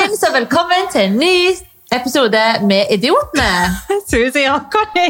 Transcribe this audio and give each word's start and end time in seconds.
Folkens, 0.00 0.22
og 0.22 0.34
velkommen 0.34 0.86
til 0.92 1.00
en 1.00 1.16
ny 1.18 1.36
episode 1.92 2.40
med 2.68 2.84
Idiotene. 2.90 3.52
Susi 4.08 4.44
Rockoni. 4.48 5.06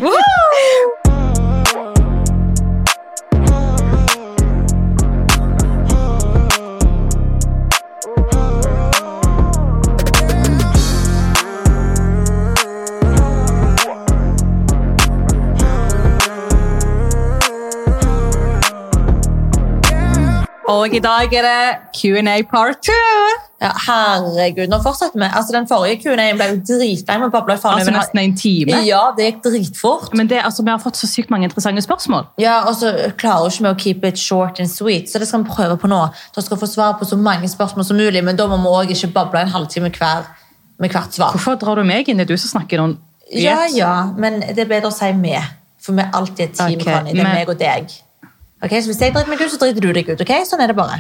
Og 20.69 20.95
i 20.95 20.99
dag 20.99 21.35
er 21.35 21.43
det 21.43 21.79
Q&A 22.01 22.43
part 22.51 22.77
2. 22.83 23.50
Ja, 23.61 23.75
herregud, 23.77 24.71
nå 24.73 24.79
fortsetter 24.81 25.21
vi. 25.21 25.27
Altså, 25.29 25.53
Den 25.53 25.67
forrige 25.69 25.99
Q&A-en 26.01 26.39
ble 26.39 26.47
jo 26.49 26.61
dritlei. 26.65 27.17
Altså 27.21 27.93
nesten 27.93 28.21
en 28.23 28.37
time. 28.37 28.79
Ja, 28.87 29.03
det 29.17 29.27
gikk 29.27 29.43
dritfort. 29.45 30.15
Men 30.17 30.31
det, 30.31 30.41
altså, 30.45 30.65
vi 30.65 30.73
har 30.73 30.81
fått 30.81 30.97
så 30.97 31.07
sykt 31.11 31.31
mange 31.31 31.45
interessante 31.45 31.85
spørsmål. 31.85 32.31
Ja, 32.41 32.63
Og 32.69 32.75
så 32.81 32.95
klarer 33.21 33.53
ikke 33.53 33.67
vi 33.67 33.71
å 33.75 33.79
keep 33.85 34.05
it 34.09 34.19
short 34.19 34.61
and 34.61 34.71
sweet, 34.71 35.11
så 35.13 35.21
det 35.21 35.29
skal 35.29 35.45
vi 35.45 35.51
prøve 35.53 35.77
på 35.77 35.93
nå. 35.93 36.01
Da 36.35 36.41
skal 36.41 36.57
få 36.57 36.67
svar 36.67 36.97
på 36.99 37.05
så 37.05 37.21
mange 37.21 37.49
spørsmål 37.49 37.85
som 37.85 38.01
mulig, 38.01 38.25
men 38.25 38.37
da 38.37 38.47
må 38.49 38.57
vi 38.57 38.95
også 38.95 39.05
ikke 39.05 39.13
bable 39.19 39.45
en 39.45 39.53
halvtime 39.53 39.93
hver 39.93 40.25
med 40.81 40.91
hvert 40.91 41.13
svar. 41.13 41.37
Hvorfor 41.37 41.61
drar 41.61 41.77
du 41.77 41.85
meg 41.85 42.09
inn? 42.09 42.17
Det 42.17 42.31
er 42.31 42.35
du 42.35 42.41
som 42.41 42.61
snakker 42.61 42.81
noen 42.81 42.97
Ja, 43.31 43.67
ja, 43.71 44.11
men 44.17 44.41
det 44.41 44.59
er 44.59 44.71
bedre 44.71 44.89
å 44.89 44.95
si 44.95 45.13
vi. 45.21 45.37
For 45.81 45.93
vi 45.97 46.03
er 46.03 46.11
alltid 46.17 46.41
et 46.49 46.57
team, 46.57 46.81
okay, 46.81 46.95
Connie. 46.95 47.13
Det 47.13 47.21
er 47.21 47.25
men- 47.25 47.37
meg 47.37 47.49
og 47.49 47.59
deg. 47.59 47.93
Ok, 48.63 48.71
Så 48.71 48.87
hvis 48.91 49.01
jeg 49.01 49.15
driter 49.15 49.29
meg 49.31 49.41
ut, 49.41 49.51
så 49.53 49.59
driter 49.61 49.81
du 49.81 49.93
deg 49.97 50.09
ut. 50.11 50.21
ok? 50.21 50.33
Sånn 50.45 50.61
er 50.61 50.69
det 50.73 50.77
bare. 50.77 50.99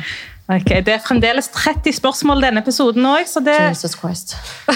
Ok, 0.48 0.70
Det 0.86 0.94
er 0.94 1.02
fremdeles 1.04 1.48
30 1.52 1.92
spørsmål 2.00 2.40
denne 2.46 2.62
episoden 2.64 3.04
òg, 3.06 3.26
så 3.28 3.42
det 3.44 3.58
Jesus 3.68 3.94
Christ. 4.00 4.36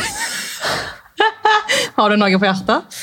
Har 1.97 2.11
du 2.11 2.17
noe 2.21 2.39
på 2.39 2.45
hjertet? 2.49 2.99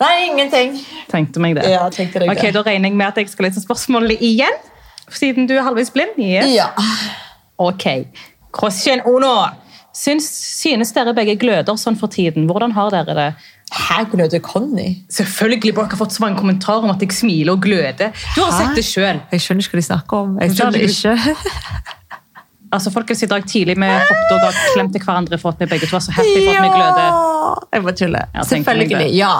Nei, 0.00 0.14
ingenting. 0.30 0.78
Tenkte 1.12 1.40
meg 1.44 1.54
det. 1.58 1.66
Ja, 1.68 1.84
tenkte 1.92 2.18
deg 2.22 2.30
ok, 2.32 2.40
det. 2.42 2.52
Da 2.56 2.62
regner 2.64 2.88
jeg 2.88 2.96
med 2.96 3.06
at 3.06 3.16
jeg 3.20 3.28
skal 3.28 3.44
lese 3.50 3.60
spørsmålet 3.62 4.22
igjen, 4.24 4.56
siden 5.12 5.46
du 5.48 5.54
er 5.58 5.62
halvveis 5.66 5.90
blind. 5.92 6.16
Yes. 6.18 6.48
Ja. 6.56 6.70
Ok. 7.60 7.84
Question 8.56 9.02
uno. 9.06 9.34
Syns, 9.96 10.26
synes 10.60 10.92
dere 10.94 11.14
begge 11.16 11.34
gløder 11.40 11.78
sånn 11.80 11.96
for 11.98 12.12
tiden? 12.12 12.46
Hvordan 12.50 12.72
har 12.76 12.92
dere 12.94 13.16
det? 13.18 13.30
Her 13.70 14.04
gløder 14.10 14.42
Conny. 14.42 14.96
Selvfølgelig, 15.10 15.74
Dere 15.74 15.86
har 15.86 15.98
fått 15.98 16.14
så 16.16 16.24
mange 16.24 16.38
kommentarer 16.38 16.86
om 16.86 16.90
at 16.90 17.02
jeg 17.04 17.14
smiler 17.14 17.54
og 17.54 17.62
gløder. 17.62 18.10
Du 18.34 18.42
har 18.42 18.50
Hæ? 18.50 18.58
sett 18.64 18.80
det 18.80 18.84
sjøl. 18.86 19.20
Jeg 19.30 19.44
skjønner 19.44 19.66
ikke 19.66 19.76
hva 19.76 19.82
de 19.82 19.86
snakker 19.86 20.16
om. 20.24 20.36
Jeg 20.42 20.56
skjønner 20.56 20.78
det 20.78 20.90
ikke. 20.90 21.16
Altså, 22.70 22.90
folkens, 22.94 23.22
I 23.22 23.26
dag 23.26 23.42
tidlig 23.50 23.74
vi 23.82 23.86
hoppet 23.90 24.32
og 24.34 24.44
ga 24.44 24.50
klem 24.76 24.90
hverandre 24.94 25.38
for 25.42 25.50
at 25.50 25.58
vi 25.58 25.66
begge 25.72 25.88
to 25.90 25.96
var 25.96 26.04
så 26.04 26.12
happy 26.14 26.36
for 26.44 26.52
at 26.54 26.62
vi 26.62 26.68
gløder. 26.70 27.16
Jeg 27.74 27.82
bare 27.82 27.94
tuller. 27.98 28.28
Ja, 28.34 28.44
Selvfølgelig. 28.46 29.08
Ja, 29.16 29.32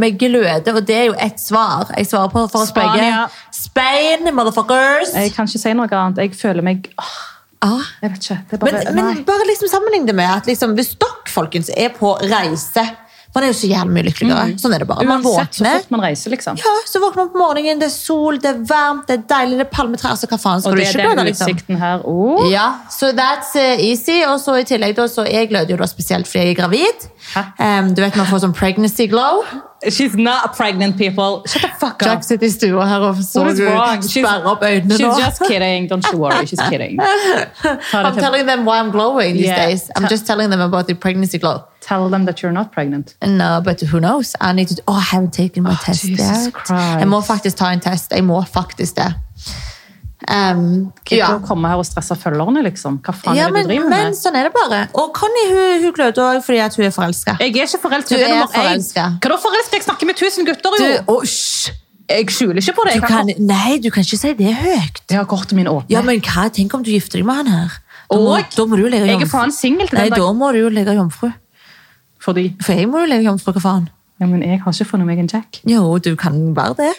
vi, 0.00 0.10
gløder, 0.22 0.72
og 0.72 0.86
det 0.88 0.96
er 0.96 1.04
jo 1.10 1.14
ett 1.26 1.40
svar. 1.40 1.92
Jeg 1.98 2.08
svarer 2.08 2.32
på 2.32 2.46
for 2.48 2.64
oss 2.64 2.72
begge. 2.72 3.10
Spain, 3.52 4.32
motherfuckers! 4.32 5.12
Jeg 5.12 5.34
kan 5.36 5.44
ikke 5.50 5.60
si 5.60 5.74
noe 5.76 5.92
annet. 5.92 6.22
Jeg 6.24 6.32
føler 6.40 6.64
meg 6.64 6.88
åh, 6.96 7.12
Ah. 7.64 7.86
Jeg 8.02 8.12
vet 8.12 8.26
ikke. 8.26 8.36
Det 8.50 8.56
er 8.58 8.60
bare, 8.64 8.82
Men, 8.92 8.98
men 8.98 9.22
bare 9.24 9.46
liksom 9.48 9.70
sammenlign 9.72 10.04
det 10.10 10.14
med 10.18 10.28
at 10.28 10.50
liksom, 10.50 10.74
hvis 10.76 10.92
dere 11.00 11.32
folkens, 11.32 11.70
er 11.72 11.94
på 11.96 12.12
reise 12.20 12.84
Man 13.34 13.42
er 13.42 13.50
jo 13.50 13.54
så 13.58 13.66
jævlig 13.66 13.94
mye 13.96 14.04
lykkeligere. 14.06 14.42
Sånn 14.62 14.74
er 14.76 14.84
det 14.84 14.86
bare. 14.86 15.02
Man 15.08 15.24
Uansett 15.24 15.40
Uansett 15.40 15.56
så 15.58 15.70
fort 15.80 15.88
man 15.90 16.02
reiser, 16.04 16.30
liksom. 16.30 16.58
Ja, 16.60 16.74
så 16.86 17.00
våkner 17.02 17.24
man 17.24 17.30
på 17.32 17.40
morgenen, 17.40 17.80
det 17.80 17.88
er 17.88 17.94
sol, 17.94 18.38
det 18.38 18.52
er 18.52 18.60
varmt, 18.68 19.08
det 19.08 19.16
er 19.16 19.24
deilig, 19.32 19.56
det 19.58 19.64
er 19.64 19.72
palmetrær. 19.72 20.12
Altså, 20.14 20.28
hva 20.30 20.38
faen 20.38 20.62
skal 20.62 20.70
Og 20.70 20.78
det 20.78 20.86
er 20.92 21.16
den 21.18 21.26
liksom? 21.26 21.50
utsikten 21.50 21.80
her. 21.80 22.04
Oh. 22.06 22.44
Ja, 22.52 22.68
så 22.94 23.10
that's 23.16 23.50
uh, 23.58 23.82
easy. 23.82 24.20
Og 24.28 24.38
så 24.44 24.54
i 24.60 24.68
tillegg 24.70 24.94
da, 25.00 25.08
så 25.10 25.26
jeg 25.26 25.50
gløder 25.50 25.74
jo 25.74 25.80
da 25.82 25.90
spesielt 25.90 26.30
fordi 26.30 26.44
jeg 26.44 26.54
er 26.54 26.60
gravid. 26.62 27.08
Um, 27.58 27.90
du 27.96 28.04
vet 28.04 28.14
man 28.20 28.30
får 28.30 28.44
sånn 28.46 28.54
pregnancy 28.54 29.08
glow. 29.10 29.42
She's 29.90 30.14
not 30.16 30.56
pregnant, 30.56 30.96
people. 30.96 31.42
Shut 31.46 31.62
the 31.62 31.68
fuck 31.68 32.02
up. 32.02 32.08
Jack 32.08 32.24
sitter 32.24 32.46
i 32.46 32.50
stua 32.50 32.86
her 32.88 33.00
og 33.00 33.16
så 33.16 33.40
What 33.42 33.52
is 33.54 33.60
wrong? 33.60 33.98
She's- 34.02 34.24
sperrer 34.26 34.46
opp 34.46 34.62
øynene. 34.62 34.96
She's 34.98 35.18
just 35.26 35.42
kidding. 35.50 35.88
Don't 35.90 36.06
you 36.12 36.18
worry. 36.18 36.46
She's 36.46 36.62
kidding. 36.70 36.98
I'm 37.92 38.14
telling 38.16 38.46
them 38.46 38.64
why 38.64 38.78
I'm 38.80 38.90
glowing 38.90 39.34
these 39.34 39.46
Yeah. 39.46 39.66
days. 39.66 39.90
I'm 39.96 40.08
just 40.08 40.26
telling 40.26 40.50
them 40.50 40.60
about 40.60 40.86
the 40.86 40.94
pregnancy 40.94 41.38
glow. 41.38 41.58
Tell 41.80 42.08
them 42.08 42.24
that 42.24 42.40
you're 42.42 42.52
not 42.60 42.72
pregnant. 42.72 43.14
No, 43.22 43.60
but 43.64 43.80
who 43.80 44.00
knows? 44.00 44.34
I 44.40 44.52
need 44.52 44.68
to... 44.68 44.82
Oh, 44.88 44.94
I 44.94 45.00
haven't 45.14 45.32
taken 45.34 45.62
my 45.62 45.72
oh, 45.72 45.84
test 45.84 46.02
Jesus 46.04 46.44
yet. 46.46 46.52
Christ. 46.54 46.98
Jeg 46.98 47.08
må 47.08 47.20
faktisk 47.20 47.56
ta 47.56 47.72
en 47.72 47.80
test. 47.80 48.12
Jeg 48.12 48.24
må 48.24 48.42
faktisk 48.52 48.96
det. 48.96 49.14
Um, 50.24 50.92
ja. 51.12 51.26
du 51.28 51.36
å 51.36 51.44
komme 51.44 51.68
her 51.68 51.80
og 51.80 51.84
stresse 51.84 52.16
følgerne, 52.16 52.62
liksom? 52.64 52.96
Hva 53.04 53.12
faen 53.12 53.36
ja, 53.36 53.44
er 53.44 53.52
det 53.52 53.58
men, 53.58 53.66
du 53.66 53.72
driver 53.74 53.90
men 53.92 54.06
med? 54.08 54.16
sånn 54.16 54.38
er 54.40 54.48
det 54.48 54.54
bare. 54.54 54.78
Og 54.96 55.10
Conny 55.16 55.44
hun, 55.50 55.82
hun 55.82 55.94
gløder 55.96 56.24
òg 56.24 56.42
fordi 56.46 56.60
at 56.64 56.78
hun 56.78 56.86
er 56.86 56.94
forelska. 56.94 57.36
Jeg 57.42 57.52
er 57.52 57.68
ikke 57.68 57.82
forelsket. 57.82 58.14
Du 58.14 58.24
er 58.24 58.32
nummer 58.32 58.48
én. 58.48 58.54
forelsket. 58.54 59.18
Hva 59.20 59.32
da 59.34 59.38
forelska? 59.42 59.80
Jeg 59.80 59.86
snakker 59.88 60.08
med 60.08 60.20
tusen 60.20 60.48
gutter, 60.48 60.78
Du, 60.80 61.12
oh! 61.12 61.24
Jeg 62.04 62.28
skjuler 62.36 62.60
ikke 62.60 62.74
på 62.76 62.84
det. 62.88 62.98
Du 63.00 63.06
kan, 63.08 63.30
nei, 63.48 63.78
du 63.80 63.88
kan 63.92 64.04
ikke 64.04 64.18
si 64.20 64.32
det 64.36 64.52
høyt. 64.60 65.00
jeg 65.08 65.16
har 65.16 65.24
kortet 65.28 65.56
min 65.56 65.68
åpne. 65.68 65.88
Ja, 65.92 66.02
men 66.04 66.20
hva? 66.24 66.50
Tenk 66.52 66.74
om 66.76 66.84
du 66.84 66.90
gifter 66.92 67.20
deg 67.20 67.28
med 67.28 67.42
han 67.42 67.52
her. 67.52 67.78
Da 68.04 68.18
må, 68.20 68.34
Og 68.36 68.56
da 68.56 68.66
må 68.68 68.76
du 68.76 68.84
legge 68.92 69.08
jeg 69.08 69.24
er 69.24 69.30
faen 69.30 69.52
singel 69.52 69.88
til 69.88 69.98
Nei, 69.98 70.10
den 70.12 70.20
da 70.20 70.32
må 70.36 70.52
du 70.52 70.60
jo 70.60 70.72
legge 70.72 70.92
jomfru. 70.96 71.30
Fordi 72.24 72.50
For 72.64 72.76
jeg 72.76 72.88
må 72.88 73.04
jo 73.04 73.08
legge 73.12 73.28
jomfru, 73.28 73.52
hva 73.56 73.64
faen? 73.64 73.88
ja, 74.20 74.28
men 74.30 74.44
jeg 74.46 74.60
har 74.62 74.72
ikke 74.72 74.86
funnet 74.86 75.08
meg 75.08 75.18
en 75.18 75.28
Jack. 75.32 75.60
Jo, 75.68 75.98
du 75.98 76.14
kan 76.16 76.36
være 76.56 76.76
det. 76.78 76.92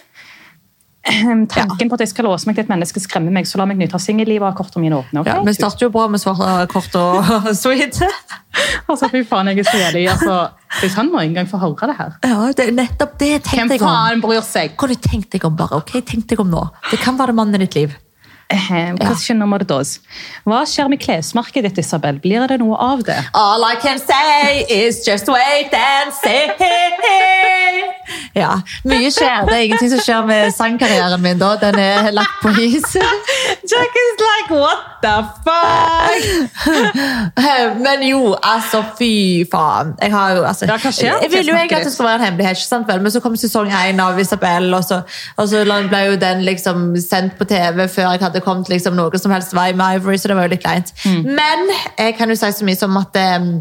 Tanken 1.53 1.89
på 1.91 1.97
at 1.97 2.01
jeg 2.01 2.09
skal 2.11 2.25
låse 2.25 2.47
meg 2.49 2.57
til 2.57 2.65
et 2.65 2.71
menneske 2.71 3.01
skremmer 3.03 3.33
meg, 3.35 3.45
så 3.45 3.59
la 3.61 3.67
meg 3.69 3.77
nyte 3.77 3.93
av 3.97 4.01
singellivet 4.01 4.41
og 4.41 4.49
ha 4.49 4.57
kortet 4.57 4.81
mine 4.81 4.97
åpne. 4.97 5.21
Okay? 5.21 5.35
Ja, 5.35 5.43
vi 5.45 5.53
starter 5.53 5.85
jo 5.85 5.91
bra 5.93 6.07
med 6.09 6.23
svarte 6.23 6.65
kort 6.71 6.97
og 7.01 7.29
sweet. 7.63 8.01
Altså, 8.87 9.09
fy 9.11 9.19
faen, 9.27 9.49
jeg 9.51 9.59
er 9.59 9.67
så 9.67 9.79
jævlig. 9.81 10.05
Altså, 10.13 10.35
hvis 10.79 10.93
han 10.95 11.09
må 11.11 11.19
en 11.19 11.33
gang 11.35 11.47
få 11.49 11.57
høre 11.59 11.89
det 11.89 11.95
her. 11.97 12.13
Ja, 12.23 12.45
det 12.55 12.67
er 12.69 12.71
nettopp 12.77 13.17
det 13.19 13.29
tenkte 13.43 13.75
jeg 13.75 13.81
om. 13.81 13.89
Hvem 13.89 13.89
faen 13.89 14.21
bryr 14.23 14.45
seg? 14.47 14.77
Hva 14.77 14.87
har 14.87 14.93
du 14.93 15.01
tenkt 15.09 15.33
deg 15.35 15.43
om 15.49 15.57
bare? 15.59 15.81
ok? 15.81 15.91
Tenk 16.07 16.29
deg 16.31 16.39
om 16.39 16.53
nå. 16.53 16.61
Det 16.87 17.01
kan 17.03 17.19
være 17.19 17.35
mannen 17.35 17.59
i 17.59 17.65
ditt 17.65 17.75
liv. 17.75 17.97
Question 18.49 19.39
nummer 19.41 19.63
dos. 19.65 19.99
Hva 20.45 20.61
skjer 20.69 20.89
med 20.91 21.01
klesmerket 21.01 21.65
ditt, 21.65 21.79
Isabel? 21.81 22.19
Blir 22.21 22.45
det 22.51 22.59
noe 22.61 22.77
av 22.77 23.01
det? 23.07 23.17
All 23.33 23.65
I 23.65 23.75
can 23.81 23.99
say 23.99 24.65
is 24.69 25.01
just 25.07 25.27
wait 25.27 25.73
and 25.73 26.13
see. 26.13 26.45
Ja, 28.35 28.59
mye 28.83 29.09
skjer. 29.15 29.45
Det 29.47 29.55
er 29.55 29.63
ingenting 29.63 29.89
som 29.93 30.01
skjer 30.03 30.25
med 30.27 30.51
sangkarrieren 30.53 31.21
min 31.23 31.39
da. 31.39 31.53
Den 31.61 31.77
er 31.79 32.11
lagt 32.13 32.41
på 32.43 32.51
is. 32.59 32.83
Jack 33.71 33.95
is 34.01 34.19
like, 34.21 34.51
what 34.51 34.81
the 35.01 35.15
fuck? 35.45 36.21
Men 37.85 38.03
jo, 38.03 38.35
altså, 38.43 38.83
fy 38.99 39.45
faen. 39.51 39.95
Jeg 40.01 40.11
har 40.11 40.35
jo, 40.35 40.43
altså, 40.43 40.65
Ja. 40.65 40.77
Jeg 41.23 41.31
ville 41.31 41.51
jo 41.51 41.55
egentlig 41.57 41.77
at 41.79 41.85
det 41.85 41.93
skulle 41.93 42.09
være 42.09 42.19
en 42.19 42.25
hemmelighet, 42.25 42.57
ikke 42.59 42.67
sant 42.67 42.87
vel? 42.87 43.01
men 43.01 43.11
så 43.11 43.19
kom 43.23 43.35
sesong 43.39 43.71
1 43.71 43.99
av 44.01 44.19
Isabel, 44.19 44.73
og 44.73 44.83
så, 44.83 45.01
og 45.37 45.47
så 45.49 45.63
ble 45.89 45.99
jo 46.09 46.15
den 46.19 46.43
liksom 46.45 46.95
sendt 47.01 47.37
på 47.39 47.47
TV 47.47 47.87
før 47.87 48.11
jeg 48.11 48.21
hadde 48.21 48.34
kommet 48.43 48.69
liksom 48.71 48.95
noe 48.97 49.19
som 49.21 49.31
helst 49.31 49.55
vei 49.55 49.71
med 49.77 49.99
Ivory, 49.99 50.17
så 50.17 50.31
det 50.31 50.37
var 50.37 50.47
jo 50.47 50.55
litt 50.55 50.63
kleint. 50.65 50.91
Mm. 51.05 51.35
Men 51.37 51.67
jeg 51.97 52.17
kan 52.17 52.31
jo 52.31 52.39
si 52.39 52.51
så 52.51 52.67
mye 52.67 52.79
som 52.79 52.97
at 52.99 53.19
eh, 53.21 53.51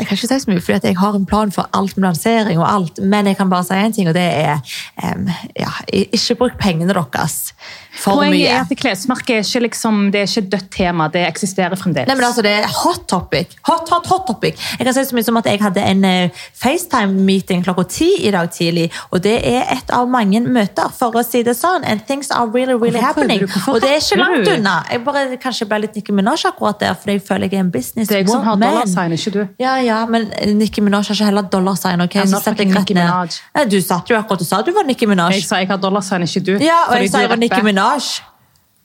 jeg 0.00 0.08
kan 0.08 0.16
ikke 0.16 0.30
si 0.30 0.40
så 0.40 0.50
mye, 0.50 0.62
fordi 0.64 0.90
jeg 0.92 0.98
har 0.98 1.16
en 1.16 1.26
plan 1.28 1.52
for 1.52 1.68
alt 1.76 1.96
med 1.96 2.08
lansering 2.08 2.58
og 2.58 2.66
alt, 2.66 2.98
men 3.02 3.28
jeg 3.30 3.36
kan 3.36 3.52
bare 3.52 3.66
si 3.68 3.76
en 3.76 3.92
ting, 3.92 4.08
og 4.08 4.16
det 4.16 4.24
er 4.24 4.58
um, 5.04 5.28
ja, 5.58 5.70
ikke 5.92 6.38
bruk 6.40 6.58
pengene 6.60 6.88
deres 6.90 7.52
for 7.90 8.20
Poenget 8.20 8.36
mye. 8.36 8.48
er 8.48 8.60
at 8.62 8.78
klesmerket 8.78 9.32
er 9.34 9.44
ikke, 9.44 9.62
liksom, 9.66 9.98
det 10.14 10.20
er 10.22 10.28
ikke 10.28 10.42
et 10.44 10.50
dødt 10.52 10.68
tema. 10.72 11.08
Det 11.12 11.22
eksisterer 11.26 11.76
fremdeles. 11.76 12.08
Nei, 12.08 12.16
men 12.16 12.24
altså, 12.24 12.42
Det 12.42 12.52
er 12.52 12.68
hot 12.70 13.06
topic. 13.08 13.56
Hot, 13.68 13.88
hot, 13.90 14.06
hot 14.06 14.26
topic. 14.28 14.60
Jeg 14.78 14.86
kan 14.86 14.94
si 14.94 15.04
så 15.08 15.16
mye 15.16 15.26
som 15.26 15.40
at 15.40 15.48
jeg 15.50 15.60
hadde 15.60 15.84
en 15.92 16.04
eh, 16.06 16.44
FaceTime-meeting 16.62 17.64
klokka 17.66 17.84
ti 17.90 18.10
i 18.28 18.30
dag 18.30 18.50
tidlig. 18.54 18.86
Og 19.10 19.22
det 19.24 19.36
er 19.48 19.66
et 19.74 19.90
av 19.94 20.08
mange 20.10 20.40
møter, 20.40 20.92
for 20.96 21.18
å 21.18 21.24
si 21.26 21.42
det 21.46 21.56
sånn. 21.58 21.84
And 21.84 22.04
things 22.06 22.30
are 22.30 22.46
really, 22.46 22.78
really 22.78 23.02
happening. 23.02 23.44
Og 23.66 23.80
det 23.82 23.90
er 23.90 23.98
ikke 23.98 24.20
langt 24.22 24.52
unna. 24.54 24.76
Jeg 24.90 25.04
bare 25.04 25.26
kanskje 25.42 25.68
ble 25.68 25.82
litt 25.84 25.98
Nicki 25.98 26.14
Minaj 26.14 26.46
akkurat 26.48 26.80
der, 26.80 26.94
for 26.94 27.12
jeg 27.12 27.24
føler 27.26 27.50
jeg 27.50 27.58
er 27.58 27.66
en 27.66 27.74
business 27.74 28.08
det 28.08 28.20
er 28.20 28.24
jeg 28.24 28.30
som 28.30 28.46
har 28.46 28.58
dollarsign, 28.60 29.16
ikke 29.18 29.34
du. 29.34 29.40
Ja, 29.60 29.74
ja, 29.82 29.89
men 30.08 30.26
Nicki 30.58 30.80
Minaj 30.84 31.06
har 31.08 31.14
ikke 31.16 31.24
heller 31.30 31.42
dollarsign. 31.52 32.00
ok? 32.04 32.14
I'm 32.22 32.26
Så 32.30 32.40
setter 32.44 32.64
jeg 32.64 32.74
rett 32.76 32.90
ned. 32.94 33.36
Nei, 33.54 33.64
Du 33.70 33.78
satt 33.80 34.08
jo 34.10 34.16
akkurat 34.18 34.40
og 34.40 34.46
sa 34.46 34.62
du 34.62 34.72
var 34.76 34.84
Nicki 34.88 35.06
Minaj. 35.10 35.32
Jeg 35.38 35.44
sa 35.48 35.56
jeg 35.62 35.68
har 35.68 35.78
dollarsign, 35.82 36.22
ikke 36.26 36.42
du. 36.46 36.52
Ja, 36.64 36.82
og 36.90 36.96
jeg 37.00 37.10
sa 37.12 37.20
jeg 37.24 37.30
var 37.32 37.36
Nicki. 37.40 37.62
Minaj. 37.62 38.20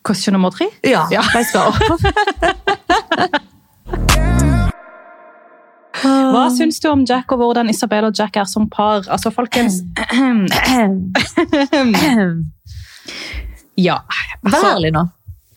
Question 0.06 0.34
nummer 0.38 0.50
tre? 0.54 0.68
Ja, 0.84 1.08
Ja. 1.12 1.22
let's 1.38 1.52
go. 1.54 1.64
Hva 6.06 6.50
syns 6.54 6.80
du 6.84 6.90
om 6.92 7.06
Jack 7.08 7.32
og 7.32 7.40
hvordan 7.40 7.70
Isabel 7.72 8.06
og 8.10 8.14
Jack 8.20 8.36
er 8.38 8.48
som 8.50 8.68
par? 8.70 9.06
Altså, 9.10 9.32
folkens 9.34 9.80
Ja. 13.78 13.98
Vær 14.44 14.52
Altså, 14.52 14.72
ærlig 14.76 14.92
nå. 14.96 15.06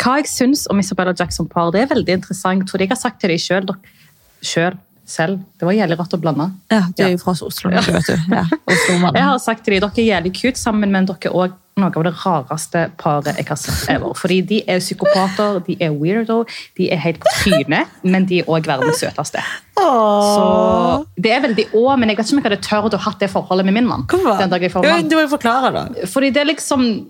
hva 0.02 0.16
jeg 0.20 0.28
syns 0.30 0.66
om 0.70 0.78
Isabel 0.78 1.08
og 1.12 1.16
Jack 1.18 1.32
som 1.34 1.48
par, 1.50 1.70
det 1.74 1.82
er 1.82 1.90
veldig 1.94 2.14
interessant. 2.20 2.70
For 2.70 2.78
jeg 2.78 2.88
har 2.92 2.96
sagt 3.00 3.20
til 3.20 3.30
dem 3.34 3.38
sjøl, 3.38 4.78
selv. 5.08 5.38
Det 5.58 5.66
var 5.68 5.72
jævlig 5.76 5.98
rart 5.98 6.14
å 6.16 6.20
blande. 6.22 6.50
Ja, 6.70 6.82
Du 6.96 7.02
er 7.04 7.14
jo 7.14 7.18
fra 7.22 7.32
Oslo, 7.32 7.70
Ja. 7.72 7.80
vet 7.80 8.06
du. 8.06 8.16
Ja, 8.36 8.44
Oslo-mannen. 8.66 9.14
Jeg 9.16 9.24
har 9.30 9.38
sagt 9.42 9.64
til 9.64 9.74
dem 9.78 9.88
dere 9.88 10.04
er 10.04 10.10
jævlig 10.20 10.34
cute 10.36 10.60
sammen, 10.60 10.92
men 10.92 11.06
dere 11.08 11.30
er 11.30 11.34
også 11.34 11.56
noe 11.78 11.94
av 11.94 12.02
det 12.08 12.12
rareste 12.24 12.80
paret 12.98 13.36
jeg 13.38 13.46
har 13.46 13.56
sett 13.60 13.90
ever. 13.92 14.10
Fordi 14.18 14.40
de 14.42 14.56
er 14.66 14.80
psykopater, 14.82 15.60
de 15.66 15.76
er 15.80 15.92
weirdo, 15.94 16.40
de 16.76 16.88
er 16.90 16.98
helt 16.98 17.20
på 17.22 17.30
trynet, 17.44 17.86
men 18.02 18.26
de 18.26 18.40
er 18.42 18.48
òg 18.50 18.66
verdens 18.66 18.98
søteste. 18.98 19.38
Så 19.78 21.06
Det 21.16 21.30
er 21.36 21.40
veldig 21.44 21.68
å, 21.78 21.84
men 21.96 22.10
jeg 22.10 22.18
vet 22.18 22.26
ikke 22.26 22.34
om 22.34 22.42
jeg 22.42 22.48
hadde 22.50 22.66
tørt 22.66 22.96
å 22.98 23.00
hatt 23.06 23.20
det 23.22 23.30
forholdet 23.30 23.64
med 23.68 23.74
min 23.78 23.86
mann. 23.86 24.02
Hvorfor? 24.10 24.38
Den 24.42 24.50
dag 24.50 24.62
jeg 24.66 24.72
får 24.74 24.82
mann. 24.88 25.08
Du 25.08 25.14
må 25.14 25.22
jo 25.22 25.30
forklare, 25.36 25.70
da. 25.72 26.06
Fordi 26.10 26.32
det 26.34 26.42
er 26.42 26.50
liksom 26.50 27.06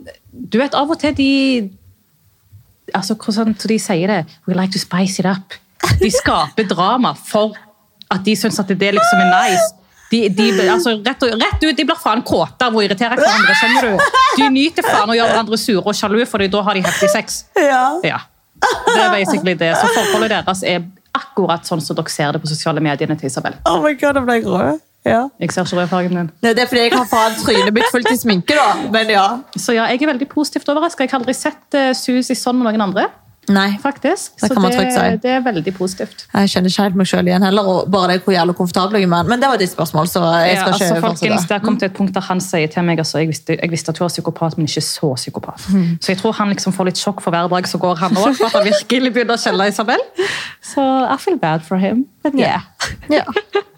Du 0.52 0.58
vet, 0.60 0.74
av 0.76 0.90
og 0.90 0.98
til 1.00 1.14
de 1.16 1.70
altså, 2.94 3.14
Hvordan 3.16 3.56
de 3.58 3.78
sier 3.80 4.06
det? 4.12 4.20
We 4.46 4.54
like 4.54 4.72
to 4.72 4.78
spice 4.78 5.18
it 5.18 5.26
up. 5.26 5.56
De 6.00 6.10
skaper 6.12 6.68
drama 6.68 7.14
for 7.14 7.56
at 8.14 8.24
de 8.24 8.36
syns 8.38 8.58
at 8.62 8.70
det 8.70 8.94
liksom 8.96 9.22
er 9.24 9.30
nice. 9.32 9.68
De, 10.08 10.22
de, 10.32 10.46
altså, 10.72 10.94
rett, 11.04 11.24
og, 11.26 11.34
rett 11.36 11.64
ut, 11.66 11.76
de 11.76 11.84
blir 11.84 11.98
faen 12.00 12.22
kåte 12.24 12.64
av 12.64 12.76
å 12.76 12.80
irritere 12.80 13.18
hverandre. 13.18 13.56
skjønner 13.60 13.88
du? 13.90 14.06
De 14.38 14.48
nyter 14.54 14.86
faen 14.86 15.12
å 15.12 15.16
gjøre 15.18 15.34
hverandre 15.34 15.58
sure 15.60 15.84
og 15.84 15.96
sjalu, 15.96 16.22
for 16.30 16.44
da 16.48 16.62
har 16.64 16.78
de 16.78 16.84
heftig 16.86 17.10
sex. 17.12 17.42
Ja. 17.60 17.82
Ja. 18.06 18.22
Det 18.58 18.96
er 18.96 19.12
basically 19.12 19.54
det. 19.58 19.74
Så 19.76 19.90
forholdet 19.92 20.32
deres 20.32 20.64
er 20.66 20.86
akkurat 21.18 21.68
sånn 21.68 21.82
som 21.84 21.98
dere 21.98 22.12
ser 22.12 22.32
det 22.34 22.40
på 22.42 22.50
sosiale 22.50 22.82
mediene 22.84 23.16
til 23.20 23.28
Isabel. 23.28 23.58
Oh 23.68 23.82
my 23.84 23.92
god, 24.00 24.16
det 24.16 24.24
ble 24.24 24.40
rød. 24.46 24.84
Ja. 25.06 25.20
Jeg 25.40 25.52
ser 25.54 25.68
ikke 25.68 25.78
rødfargen 25.78 26.16
din. 26.16 26.30
Nei, 26.42 26.52
Det 26.56 26.64
er 26.64 26.68
fordi 26.70 26.82
jeg 26.86 26.92
har 26.96 27.06
faen 27.08 27.36
trynet 27.38 27.74
mitt 27.74 27.92
fullt 27.92 28.10
i 28.10 28.18
sminke, 28.18 28.56
da. 28.58 28.90
Men 28.92 29.12
ja. 29.12 29.26
Så 29.56 29.76
ja, 29.76 29.86
jeg 29.92 30.02
er 30.02 30.12
veldig 30.12 30.28
positivt 30.32 30.68
overraska. 30.68 31.04
Jeg 31.04 31.12
har 31.12 31.20
aldri 31.20 31.36
sett 31.36 31.78
uh, 31.78 31.92
Susi 31.96 32.36
sånn 32.36 32.58
med 32.58 32.68
noen 32.68 32.88
andre. 32.88 33.06
Nei. 33.48 33.78
faktisk. 33.82 34.34
Det 34.40 34.48
Så 34.48 34.54
det, 34.62 34.92
si. 34.92 35.16
det 35.22 35.30
er 35.30 35.40
veldig 35.44 35.74
positivt. 35.76 36.26
Jeg 36.34 36.48
kjenner 36.52 36.68
ikke 36.72 36.82
helt 36.86 36.96
meg 37.00 37.06
sjøl 37.10 37.26
igjen 37.30 37.42
heller. 37.46 37.62
og 37.68 37.90
bare 37.90 38.12
det 38.12 38.22
hvor 38.24 38.32
jævlig 38.34 38.54
komfortabel 38.56 39.00
jeg 39.00 39.08
er. 39.10 39.22
Men 39.30 39.40
det 39.40 39.48
var 39.48 39.56
ditt 39.60 39.72
spørsmål, 39.72 40.08
så 40.08 40.22
jeg 40.44 40.54
Ja, 40.54 40.60
skal 40.60 40.72
altså, 40.72 40.84
ikke 40.94 41.00
folkens. 41.06 41.42
Det 41.48 41.56
har 41.56 41.64
kommet 41.64 41.80
til 41.80 41.86
et 41.90 41.96
punkt 41.96 42.14
der 42.14 42.20
han 42.28 42.40
sier 42.40 42.66
til 42.68 42.82
meg 42.84 42.98
altså, 42.98 43.18
jeg, 43.18 43.28
visste, 43.28 43.56
jeg 43.62 43.70
visste 43.70 43.88
at 43.94 43.98
hun 43.98 44.04
var 44.04 44.08
psykopat, 44.14 44.58
men 44.58 44.66
ikke 44.68 44.80
så 44.84 45.14
psykopat. 45.14 45.60
Så 46.00 46.12
jeg 46.12 46.18
tror 46.18 46.32
han 46.32 46.48
liksom 46.54 46.72
får 46.72 46.84
litt 46.92 46.98
sjokk 46.98 47.20
for 47.24 47.30
hver 47.30 47.48
dag 47.48 47.68
som 47.68 47.80
går, 47.80 47.94
han 47.96 48.16
òg. 48.16 48.34
For 48.36 48.46
at 48.46 48.52
han 48.58 48.64
virkelig 48.68 49.12
begynner 49.12 49.34
å 49.34 49.42
kjenne 49.42 49.68
Isabel. 49.68 49.98
Så 50.62 50.84
I 51.14 51.16
feel 51.18 51.38
bad 51.38 51.60
for 51.62 51.76
him. 51.78 52.06
But 52.22 52.34
yeah. 52.34 52.60
Ja. 53.08 53.24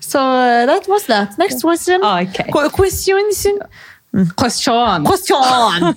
Så 0.00 0.18
uh, 0.18 0.66
that 0.66 0.88
was 0.88 1.02
that. 1.06 1.38
Next 1.38 1.62
question. 1.62 2.02
Okay. 2.02 2.50
Qu- 2.50 2.68
Question. 2.70 3.30
Question. 4.36 5.04
Question. 5.06 5.94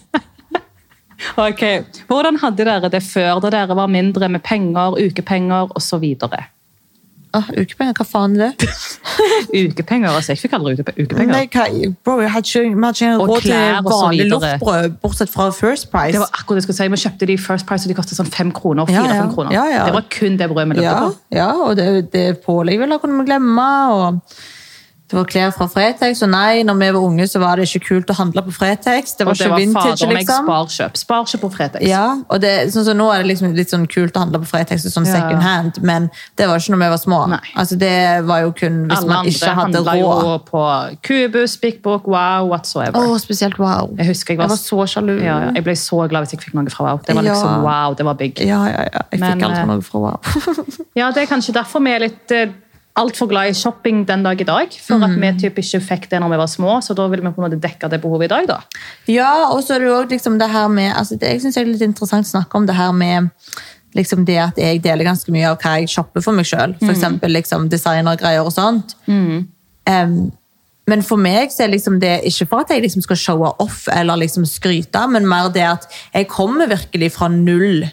Ok, 1.37 1.63
Hvordan 2.07 2.39
hadde 2.41 2.65
dere 2.65 2.89
det 2.91 3.03
før, 3.03 3.39
da 3.43 3.49
dere 3.53 3.75
var 3.77 3.87
mindre 3.91 4.29
med 4.29 4.43
penger, 4.45 4.97
ukepenger 4.99 5.71
osv.? 5.77 6.03
Ah, 7.33 7.47
ukepenger, 7.57 7.95
hva 7.97 8.05
faen 8.05 8.35
er 8.37 8.51
det? 8.51 8.67
Ukepenger? 9.63 10.11
altså 10.13 10.35
Jeg 10.35 10.41
fikk 10.43 10.51
aldri 10.53 10.75
uke- 10.77 10.93
ukepenger. 10.93 11.31
Nei, 11.33 11.47
hva, 11.49 11.65
bro, 12.05 12.19
jeg 12.21 12.29
hadde 12.29 12.51
ikke, 12.51 12.75
vi 12.75 12.83
hadde 12.85 12.99
ikke 12.99 13.13
Og 13.15 13.31
råd 13.31 13.47
til 13.47 13.87
vanlig 13.87 14.27
loffbrød, 14.29 14.97
bortsett 15.01 15.31
fra 15.33 15.47
First 15.49 15.89
Price. 15.89 16.13
Det 16.13 16.21
var 16.21 16.29
akkurat 16.29 16.59
det 16.59 16.61
jeg 16.61 16.67
skulle 16.67 16.77
si. 16.77 16.89
Vi 16.93 17.01
kjøpte 17.07 17.29
de 17.31 17.37
First 17.41 17.65
Price, 17.65 17.87
og 17.87 17.89
de 17.89 17.97
kostet 17.97 18.19
sånn 18.19 18.29
fem 18.29 18.51
kroner. 18.53 18.85
Ja, 18.93 19.07
ja. 19.09 19.25
kroner. 19.33 19.55
Ja. 19.55 19.87
Det 19.87 19.95
var 19.97 20.05
kun 20.13 20.37
det 20.37 20.49
brødet 20.51 20.69
vi 20.69 20.77
løpte 20.77 20.91
ja, 20.91 20.99
på. 21.01 21.15
ja, 21.39 21.49
og 21.65 21.73
det, 21.79 21.87
det 22.13 22.27
pålegg 22.45 22.83
ville 22.83 22.99
kunne 23.01 23.23
vi 23.23 23.31
glemme. 23.31 23.69
Og 23.97 24.21
det 25.13 25.19
var 25.19 25.27
klær 25.29 25.51
fra 25.53 25.67
Fretex, 25.69 26.23
og 26.25 26.29
nei, 26.33 26.63
når 26.65 26.77
vi 26.79 26.87
var 26.95 27.03
unge, 27.05 27.25
så 27.29 27.37
var 27.41 27.59
det 27.61 27.67
ikke 27.69 27.83
kult 27.85 28.09
å 28.09 28.15
handle 28.17 28.41
på 28.47 28.53
Fretex. 28.55 29.11
Det 29.19 29.27
var 29.27 29.35
Og 29.35 29.37
det 29.37 29.45
ikke 29.45 29.51
var 29.53 29.59
vintage, 29.61 29.91
fader 29.99 30.09
meg 30.09 30.17
liksom. 30.23 30.47
sparkjøp. 30.47 30.97
Sparkjøp 30.97 31.41
på 31.43 31.49
Fretex. 31.53 31.85
Ja, 31.85 32.05
og 32.33 32.41
det, 32.41 32.53
sånn 32.73 32.87
som 32.87 32.97
Nå 32.97 33.11
er 33.13 33.21
det 33.21 33.29
liksom 33.29 33.53
litt 33.53 33.69
sånn 33.69 33.85
kult 33.91 34.17
å 34.17 34.23
handle 34.23 34.41
på 34.41 34.49
Fretex 34.49 34.87
og 34.89 34.93
sånn 34.95 35.05
Ja. 35.05 35.13
second 35.19 35.41
hand, 35.45 35.77
men 35.85 36.09
det 36.39 36.47
var 36.49 36.57
ikke 36.57 36.73
når 36.73 36.81
vi 36.81 36.89
var 36.95 37.01
små. 37.03 37.19
Nei. 37.29 37.39
Altså, 37.55 37.77
det 37.77 38.25
var 38.25 38.41
jo 38.41 38.51
kun 38.57 38.79
hvis 38.89 38.97
Alle 39.03 39.07
man 39.13 39.25
ikke 39.29 39.53
hadde 39.59 39.77
råd. 39.77 39.87
Alle 39.87 40.01
handla 40.01 40.33
jo 40.33 40.39
på 40.49 40.63
Kubus, 41.05 41.57
Big 41.61 41.81
Book, 41.85 42.07
Wow, 42.07 42.49
whatsoever. 42.49 42.97
Oh, 42.97 43.17
spesielt 43.21 43.59
wow. 43.59 43.93
Jeg 43.97 44.07
husker 44.07 44.33
jeg 44.33 44.37
var, 44.41 44.49
Jeg 44.49 44.57
var 44.57 44.87
så 44.87 44.87
sjalu. 44.95 45.13
ja, 45.21 45.37
ja, 45.45 45.51
jeg 45.53 45.63
ble 45.63 45.75
så 45.77 46.07
glad 46.09 46.25
hvis 46.25 46.33
jeg 46.33 46.41
fikk 46.47 46.57
noe 46.57 46.69
fra 46.73 46.83
Wow. 46.89 46.99
Det 47.05 47.15
var 47.15 47.21
liksom 47.29 47.61
wow, 47.63 47.93
det 47.93 48.05
var 48.05 48.13
big. 48.17 48.39
Ja, 48.41 48.65
ja, 48.65 48.81
ja. 48.89 49.01
Jeg 49.11 49.19
Men, 49.19 49.37
fikk 49.37 49.45
aldri 49.45 49.61
eh, 49.61 49.65
noe 49.67 49.81
fra 49.81 49.99
wow. 49.99 50.19
Ja, 50.99 51.11
Det 51.11 51.23
er 51.23 51.29
kanskje 51.29 51.53
derfor 51.53 51.79
vi 51.85 51.91
er 51.93 51.99
litt 52.07 52.31
eh, 52.31 52.49
altfor 52.99 53.27
glad 53.31 53.49
i 53.49 53.53
shopping 53.57 54.03
den 54.05 54.23
dag 54.25 54.41
i 54.41 54.45
dag. 54.45 54.73
For 54.85 55.01
at 55.01 55.15
vi 55.17 55.31
typ 55.41 55.57
ikke 55.57 55.79
fikk 55.81 56.09
det 56.11 56.19
når 56.21 56.33
vi 56.35 56.41
var 56.43 56.49
små, 56.51 56.75
så 56.85 56.93
da 56.97 57.07
vil 57.09 57.23
vi 57.23 57.31
på 57.31 57.41
en 57.41 57.47
måte 57.47 57.61
dekke 57.61 57.89
det 57.89 58.01
behovet 58.03 58.29
i 58.29 58.33
dag. 58.35 58.47
da. 58.47 58.59
Ja, 59.09 59.31
og 59.49 59.63
så 59.65 59.75
er 59.75 59.79
det 59.83 59.89
jo 59.89 59.99
liksom 60.11 60.37
det 60.39 60.49
her 60.53 60.67
med 60.69 60.93
altså 60.93 61.17
det, 61.17 61.31
Jeg 61.33 61.41
synes 61.41 61.55
det 61.55 61.61
er 61.63 61.71
litt 61.71 61.81
interessant 61.81 62.27
å 62.27 62.33
snakke 62.35 62.57
om 62.57 62.67
det 62.69 62.75
her 62.77 62.91
med 62.93 63.31
liksom 63.93 64.25
det 64.25 64.37
at 64.41 64.57
jeg 64.57 64.81
deler 64.83 65.05
ganske 65.05 65.31
mye 65.33 65.49
av 65.49 65.57
hva 65.61 65.79
jeg 65.79 65.89
shopper 65.89 66.21
for 66.21 66.33
meg 66.33 66.45
sjøl. 66.49 66.77
For 66.79 66.93
eksempel 66.93 67.33
liksom 67.33 67.67
designergreier 67.69 68.45
og 68.45 68.53
sånt. 68.53 68.95
Em, 69.85 70.31
men 70.87 71.01
for 71.05 71.17
meg 71.17 71.51
så 71.53 71.63
er 71.63 71.71
liksom 71.71 71.99
det 72.01 72.21
ikke 72.27 72.45
for 72.49 72.63
at 72.65 72.71
jeg 72.73 72.81
liksom 72.83 73.01
skal 73.05 73.19
showe 73.19 73.51
off 73.63 73.87
eller 73.93 74.17
liksom 74.19 74.45
skryte, 74.45 75.07
men 75.09 75.27
mer 75.29 75.49
det 75.53 75.63
at 75.63 75.85
jeg 76.13 76.27
kommer 76.27 76.67
virkelig 76.67 77.11
fra 77.15 77.29
null 77.31 77.85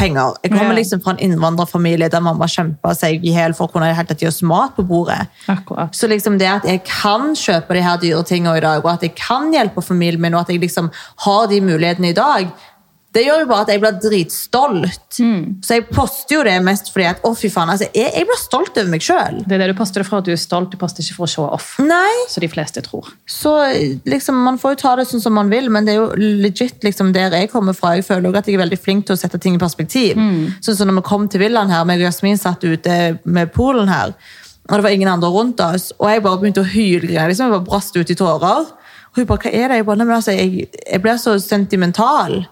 penger. 0.00 0.36
Jeg 0.44 0.54
kommer 0.54 0.76
liksom 0.78 1.02
fra 1.04 1.14
en 1.14 1.22
innvandrerfamilie 1.26 2.08
der 2.12 2.24
mamma 2.24 2.48
kjempa 2.50 2.94
seg 2.96 3.24
i 3.24 3.34
hjel 3.36 3.54
for 3.56 3.68
å 3.68 3.74
kunne 3.74 3.92
helt 3.94 4.24
oss 4.26 4.40
mat 4.46 4.74
på 4.76 4.84
bordet. 4.88 5.28
Akkurat. 5.50 5.94
Så 5.96 6.08
liksom 6.10 6.38
det 6.40 6.48
at 6.50 6.66
jeg 6.68 6.82
kan 6.88 7.34
kjøpe 7.38 7.76
de 7.76 7.84
her 7.84 8.00
dyre 8.02 8.24
tingene 8.26 8.56
i 8.58 8.64
dag, 8.64 8.82
og 8.84 8.90
at 8.94 9.06
jeg 9.06 9.14
kan 9.18 9.52
hjelpe 9.54 9.84
familien 9.84 10.22
min, 10.22 10.34
og 10.34 10.44
at 10.44 10.54
jeg 10.54 10.62
liksom 10.64 10.90
har 11.26 11.46
de 11.52 11.60
mulighetene 11.64 12.12
i 12.12 12.16
dag, 12.16 12.50
det 13.10 13.24
gjør 13.26 13.40
jo 13.42 13.46
bare 13.50 13.64
at 13.64 13.70
jeg 13.72 13.80
blir 13.82 13.96
dritstolt. 14.04 15.16
Så 15.66 15.74
jeg 15.78 15.86
poster 15.90 16.36
jo 16.36 16.42
det 16.46 16.52
mest 16.62 16.92
fordi 16.94 17.08
at, 17.10 17.22
å 17.26 17.32
fy 17.34 17.48
faen, 17.50 17.72
altså, 17.72 17.88
jeg, 17.94 18.12
jeg 18.14 18.26
blir 18.28 18.38
stolt 18.38 18.76
over 18.78 18.90
meg 18.92 19.02
selv. 19.02 19.40
Det 19.50 19.56
er 19.56 19.64
det 19.64 19.68
du 19.72 19.78
poster 19.80 20.02
det 20.04 20.06
for 20.06 20.20
at 20.20 20.28
du 20.28 20.30
er 20.34 20.38
stolt, 20.38 20.70
du 20.70 20.78
poster 20.78 21.02
ikke 21.02 21.16
for 21.18 21.26
å 21.26 21.30
show 21.32 21.46
off. 21.48 21.72
Nei, 21.82 22.12
Så 22.30 22.42
de 22.44 22.48
fleste 22.52 22.82
tror. 22.86 23.08
så 23.26 23.54
liksom, 24.06 24.38
man 24.46 24.58
får 24.62 24.76
jo 24.76 24.80
ta 24.84 24.92
det 25.00 25.08
sånn 25.10 25.24
som 25.24 25.34
man 25.34 25.50
vil, 25.50 25.66
men 25.74 25.84
det 25.88 25.96
er 25.96 25.98
jo 25.98 26.12
legit 26.44 26.86
liksom 26.86 27.10
der 27.16 27.34
jeg 27.34 27.50
kommer 27.50 27.74
fra. 27.74 27.96
Jeg 27.98 28.06
føler 28.06 28.30
også 28.30 28.44
at 28.44 28.46
jeg 28.52 28.58
er 28.60 28.62
veldig 28.64 28.78
flink 28.78 29.06
til 29.08 29.16
å 29.18 29.20
sette 29.24 29.40
ting 29.42 29.58
i 29.58 29.62
perspektiv. 29.62 30.14
Sånn 30.62 30.76
som 30.78 30.88
når 30.92 31.00
vi 31.00 31.06
kom 31.10 31.26
til 31.30 31.42
villaen 31.42 31.70
her, 31.74 31.82
meg 31.88 31.98
og 32.02 32.06
Jasmin 32.12 32.38
satt 32.38 32.62
ute 32.64 33.00
med 33.24 33.50
poolen 33.56 33.90
her, 33.90 34.14
og 34.70 34.76
det 34.78 34.84
var 34.86 34.94
ingen 34.94 35.08
andre 35.10 35.28
rundt 35.34 35.58
oss, 35.66 35.88
og 35.98 36.06
jeg 36.12 36.22
bare 36.22 36.38
begynte 36.38 36.62
å 36.62 36.68
hylgrine, 36.70 37.26
liksom, 37.26 37.48
jeg 37.50 37.56
bare 37.58 37.66
brast 37.66 37.96
ut 37.98 38.10
i 38.12 38.14
tårer. 38.14 38.68
Og 39.10 39.18
hun 39.18 39.26
bare, 39.26 39.42
hva 39.42 39.50
er 39.50 39.72
det? 39.72 39.78
Jeg 39.80 39.86
bare, 39.88 40.06
altså, 40.14 40.30
jeg, 40.36 40.68
jeg 40.78 41.02
blir 41.02 41.16
så 41.18 41.34
sentimental. 41.42 42.44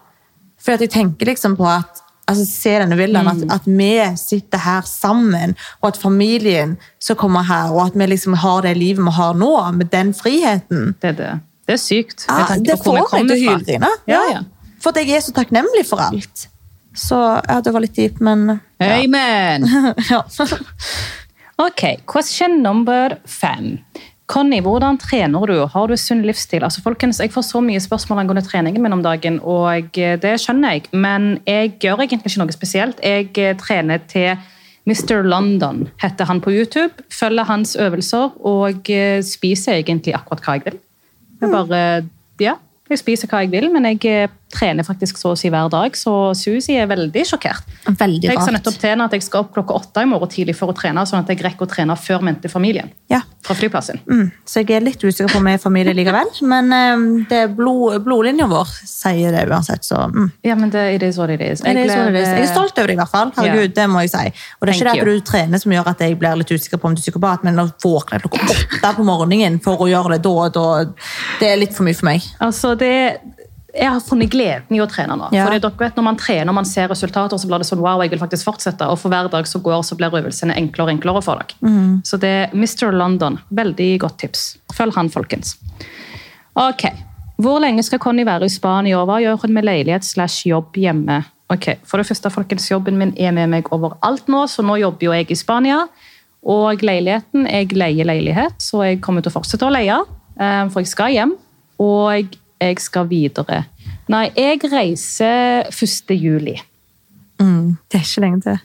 For 0.62 0.76
at 0.76 0.84
jeg 0.84 0.92
tenker 0.94 1.30
liksom 1.30 1.56
på 1.58 1.66
at 1.70 2.04
altså 2.28 2.44
Se 2.44 2.74
denne 2.76 2.96
villaen, 2.98 3.28
at, 3.30 3.44
at 3.54 3.66
vi 3.66 3.92
sitter 4.20 4.60
her 4.60 4.82
sammen, 4.84 5.54
og 5.80 5.94
at 5.94 6.00
familien 6.00 6.76
som 7.00 7.16
kommer 7.16 7.46
her, 7.48 7.72
og 7.72 7.86
at 7.86 7.96
vi 7.96 8.08
liksom 8.10 8.36
har 8.42 8.66
det 8.66 8.74
livet 8.76 9.00
vi 9.06 9.14
har 9.16 9.38
nå, 9.38 9.52
med 9.72 9.88
den 9.94 10.12
friheten. 10.14 10.92
Det 11.00 11.14
er 11.14 11.16
det. 11.22 11.32
Det 11.68 11.76
er 11.78 11.80
sykt. 11.80 12.26
Ja, 12.28 12.56
det 12.56 12.78
hvor 12.82 12.98
vi 12.98 13.06
får 13.08 13.24
meg 13.24 13.32
til 13.32 13.34
å 13.34 13.54
hylgrine. 13.54 13.90
Ja, 14.08 14.20
ja. 14.32 14.44
For 14.78 14.92
at 14.92 15.00
jeg 15.02 15.16
er 15.16 15.24
så 15.24 15.34
takknemlig 15.36 15.86
for 15.88 16.04
alt. 16.04 16.48
Så 16.96 17.16
ja, 17.16 17.58
det 17.64 17.72
var 17.74 17.84
litt 17.84 17.96
dypt, 17.96 18.20
men 18.24 18.46
ja. 18.80 18.92
Amen! 18.98 19.66
ja. 20.12 20.22
Ok, 21.58 21.82
question 22.06 22.60
number 22.62 23.18
fem. 23.26 23.78
Conny, 24.28 24.58
hvordan 24.60 24.98
trener 25.00 25.48
du? 25.48 25.54
Har 25.72 25.88
du 25.88 25.96
sunn 25.96 26.20
livsstil? 26.26 26.60
Altså, 26.66 26.82
folkens, 26.84 27.20
Jeg 27.20 27.32
får 27.32 27.46
så 27.48 27.62
mye 27.64 27.80
spørsmål 27.80 28.18
angående 28.20 28.44
treningen 28.44 28.82
min 28.82 28.92
om 28.92 29.02
dagen, 29.02 29.40
og 29.40 29.96
det 29.96 30.34
skjønner 30.42 30.76
jeg. 30.76 30.82
Men 30.92 31.38
jeg 31.46 31.78
gjør 31.80 32.04
egentlig 32.04 32.28
ikke 32.34 32.42
noe 32.44 32.52
spesielt. 32.52 33.00
Jeg 33.00 33.32
eh, 33.38 33.56
trener 33.56 34.04
til 34.04 34.36
Mr. 34.88 35.22
London, 35.24 35.88
heter 36.02 36.28
han 36.28 36.40
på 36.40 36.52
YouTube. 36.52 36.92
Følger 37.12 37.44
hans 37.44 37.76
øvelser 37.76 38.36
og 38.44 38.90
eh, 38.90 39.22
spiser 39.24 39.80
egentlig 39.80 40.14
akkurat 40.16 40.44
hva 40.44 40.56
jeg 40.58 40.64
vil. 40.66 40.78
Jeg 41.40 41.50
bare, 41.52 41.80
ja, 42.40 42.54
jeg 42.90 43.00
spiser 43.00 43.28
hva 43.28 43.42
jeg 43.44 43.52
vil, 43.52 43.70
men 43.72 43.88
jeg 43.88 44.04
eh, 44.12 44.36
trener 44.52 44.86
faktisk 44.86 45.18
så 45.20 45.34
å 45.34 45.38
si 45.38 45.50
hver 45.52 45.68
dag, 45.72 45.96
så 45.96 46.32
Susi 46.36 46.76
er 46.80 46.88
veldig 46.88 47.24
sjokkert. 47.28 47.66
Veldig 47.88 48.30
Jeg 48.30 48.38
sa 48.38 48.46
rart. 48.46 48.56
nettopp 48.58 48.78
til 48.80 48.90
henne 48.92 49.04
at 49.08 49.16
jeg 49.16 49.24
skal 49.26 49.44
opp 49.44 49.52
klokka 49.56 49.76
åtte 49.76 50.04
i 50.04 50.08
morgen 50.08 50.30
tidlig 50.32 50.56
for 50.56 50.72
å 50.72 50.76
trene, 50.76 51.04
sånn 51.08 51.20
at 51.20 51.32
jeg 51.32 51.42
rekker 51.44 51.66
å 51.66 51.70
trene 51.70 51.96
før 51.96 52.24
mente 52.24 52.48
familien 52.48 52.90
Ja. 53.10 53.20
fra 53.44 53.54
flyplassen. 53.54 54.00
Mm. 54.08 54.30
Så 54.44 54.62
jeg 54.64 54.76
er 54.76 54.80
litt 54.80 55.00
usikker 55.04 55.30
på 55.32 55.38
om 55.38 55.46
jeg 55.46 55.54
er 55.54 55.62
familie 55.62 55.94
likevel, 55.94 56.32
men 56.52 56.72
um, 56.72 57.26
det 57.28 57.42
er 57.44 57.48
blod, 57.48 58.00
blodlinja 58.04 58.48
vår 58.48 58.68
sier 58.84 59.32
det 59.32 59.46
uansett, 59.48 59.84
så 59.84 60.08
mm. 60.08 60.30
Ja, 60.44 60.54
men 60.54 60.70
det 60.70 61.02
is 61.02 61.18
what. 61.18 61.28
Det 61.28 61.40
er 61.40 61.54
så 61.56 61.64
det 61.64 61.90
er. 61.90 62.36
Jeg 62.38 62.46
er 62.48 62.52
stolt 62.52 62.78
over 62.78 62.88
deg 62.88 62.96
i 62.96 63.00
hvert 63.02 63.12
fall. 63.12 63.32
Herregud, 63.36 63.68
yeah. 63.68 63.74
det 63.76 63.88
må 63.92 64.04
jeg 64.04 64.14
si. 64.14 64.24
Og 64.58 64.66
det 64.66 64.72
er 64.72 64.78
ikke 64.78 64.88
Thank 64.88 65.02
det 65.02 65.12
at 65.12 65.20
du 65.20 65.26
trener 65.28 65.62
som 65.62 65.72
gjør 65.72 65.90
at 65.92 66.00
jeg 66.00 66.18
blir 66.18 66.38
litt 66.40 66.52
usikker 66.52 66.80
på 66.80 66.88
om 66.88 66.96
du 66.96 67.02
er 67.02 67.04
psykopat, 67.04 67.44
men 67.44 67.60
å 67.60 67.68
våkne 67.84 68.20
klokka 68.24 68.40
åtte 68.48 68.94
på 68.96 69.04
morgenen 69.04 69.58
for 69.64 69.84
å 69.84 69.90
gjøre 69.90 70.16
det 70.16 70.22
da 70.24 70.34
og 70.38 70.54
da, 70.54 70.66
det 71.40 71.50
er 71.50 71.60
litt 71.60 71.74
for 71.76 71.86
mye 71.86 71.96
for 71.98 72.08
meg. 72.08 72.24
Altså, 72.44 72.74
det 72.78 72.94
jeg 73.74 73.90
har 73.92 74.00
funnet 74.00 74.30
gleden 74.32 74.76
i 74.76 74.80
å 74.80 74.86
trene 74.88 75.16
nå. 75.18 75.28
Ja. 75.36 75.44
Fordi 75.44 75.60
dere 75.60 75.76
vet, 75.82 75.96
Når 75.98 76.04
man 76.06 76.16
trener 76.16 76.48
og 76.48 76.56
man 76.56 76.68
ser 76.68 76.88
resultater, 76.88 77.36
så 77.36 77.48
blir 77.50 77.60
det 77.60 77.68
sånn 77.68 77.82
wow, 77.84 78.00
jeg 78.00 78.14
vil 78.14 78.20
faktisk 78.22 78.48
fortsette. 78.48 78.86
Og 78.88 78.98
for 78.98 79.12
hver 79.12 79.28
dag 79.28 79.46
som 79.46 79.62
går, 79.62 79.82
så 79.84 79.98
blir 79.98 80.14
øvelsene 80.14 80.56
enklere 80.56 80.88
og 80.88 80.94
enklere 80.96 81.22
for 81.22 81.42
dere. 81.42 81.58
Mm. 81.60 82.00
Så 82.04 82.16
det 82.16 82.28
er 82.28 82.54
Mr. 82.56 82.92
London. 82.96 83.38
Veldig 83.50 83.90
godt 84.00 84.18
tips. 84.24 84.46
Følg 84.72 84.96
han, 84.96 85.12
folkens. 85.12 85.56
Ok. 86.56 86.88
Hvor 87.38 87.60
lenge 87.62 87.84
skal 87.86 88.00
Conny 88.02 88.24
være 88.26 88.48
i 88.48 88.50
Spania, 88.50 89.04
hva 89.06 89.20
gjør 89.22 89.44
hun 89.44 89.52
med 89.54 89.68
leilighet 89.68 90.06
slash 90.06 90.48
jobb 90.48 90.74
hjemme? 90.74 91.20
Ok, 91.48 91.78
For 91.86 92.00
det 92.00 92.08
første, 92.08 92.30
folkens, 92.32 92.66
jobben 92.68 92.98
min 93.00 93.14
er 93.16 93.32
med 93.32 93.48
meg 93.48 93.68
overalt 93.72 94.26
nå, 94.28 94.42
så 94.50 94.64
nå 94.64 94.76
jobber 94.82 95.06
jo 95.06 95.14
jeg 95.14 95.30
i 95.32 95.38
Spania. 95.38 95.84
Og 96.48 96.82
leiligheten 96.82 97.46
Jeg 97.46 97.72
leier 97.76 98.06
leilighet, 98.06 98.58
så 98.62 98.82
jeg 98.84 99.00
kommer 99.04 99.22
til 99.22 99.32
å 99.32 99.38
fortsette 99.38 99.66
å 99.66 99.72
leie, 99.72 99.96
eh, 100.38 100.68
for 100.68 100.80
jeg 100.80 100.90
skal 100.90 101.14
hjem. 101.14 101.32
Og 101.78 102.36
jeg 102.60 102.80
skal 102.82 103.08
videre. 103.10 103.64
Nei, 104.08 104.28
jeg 104.36 104.60
reiser 104.72 105.68
1. 105.68 106.14
juli. 106.16 106.56
Mm, 107.38 107.76
det 107.90 108.00
er 108.00 108.06
ikke 108.06 108.24
lenge 108.24 108.40
til. 108.46 108.58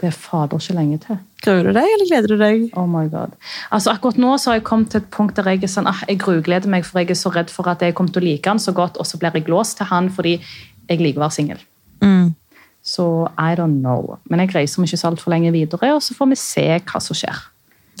Det 0.00 0.08
er 0.08 0.16
fader 0.16 0.56
ikke 0.56 0.74
lenge 0.78 0.98
til. 1.02 1.18
Gruer 1.44 1.66
du 1.66 1.74
deg, 1.76 1.86
eller 1.94 2.08
gleder 2.08 2.32
du 2.32 2.40
deg? 2.40 2.62
Oh 2.78 2.86
my 2.88 3.04
god. 3.12 3.36
Altså 3.72 3.92
Akkurat 3.92 4.16
nå 4.20 4.32
så 4.40 4.50
har 4.50 4.58
jeg 4.58 4.64
kommet 4.64 4.90
til 4.92 5.02
et 5.02 5.10
punkt 5.12 5.36
der 5.36 5.50
jeg 5.52 5.62
er 5.64 5.72
sånn, 5.72 5.88
ah, 5.90 6.00
jeg 6.08 6.20
grugleder 6.22 6.72
meg, 6.72 6.86
for 6.88 7.02
jeg 7.02 7.12
er 7.12 7.20
så 7.20 7.32
redd 7.34 7.52
for 7.52 7.68
at 7.68 7.84
jeg 7.84 7.96
kommer 7.96 8.14
til 8.14 8.24
å 8.24 8.26
like 8.30 8.48
han 8.48 8.62
så 8.62 8.72
godt, 8.76 8.96
og 8.96 9.08
så 9.08 9.20
blir 9.20 9.36
jeg 9.36 9.48
låst 9.52 9.76
til 9.80 9.90
han 9.92 10.08
fordi 10.12 10.38
jeg 10.40 11.02
liker 11.02 11.20
å 11.20 11.26
være 11.26 11.36
singel. 11.36 11.60
Mm. 12.00 12.32
Så 12.80 13.06
I 13.36 13.52
don't 13.60 13.84
know. 13.84 14.16
Men 14.32 14.40
jeg 14.40 14.54
reiser 14.56 14.80
om 14.80 14.88
ikke 14.88 15.00
så 15.02 15.10
altfor 15.12 15.34
lenge 15.34 15.52
videre, 15.52 15.92
og 15.92 16.00
så 16.04 16.16
får 16.16 16.32
vi 16.32 16.40
se 16.40 16.66
hva 16.80 17.04
som 17.04 17.20
skjer. 17.20 17.44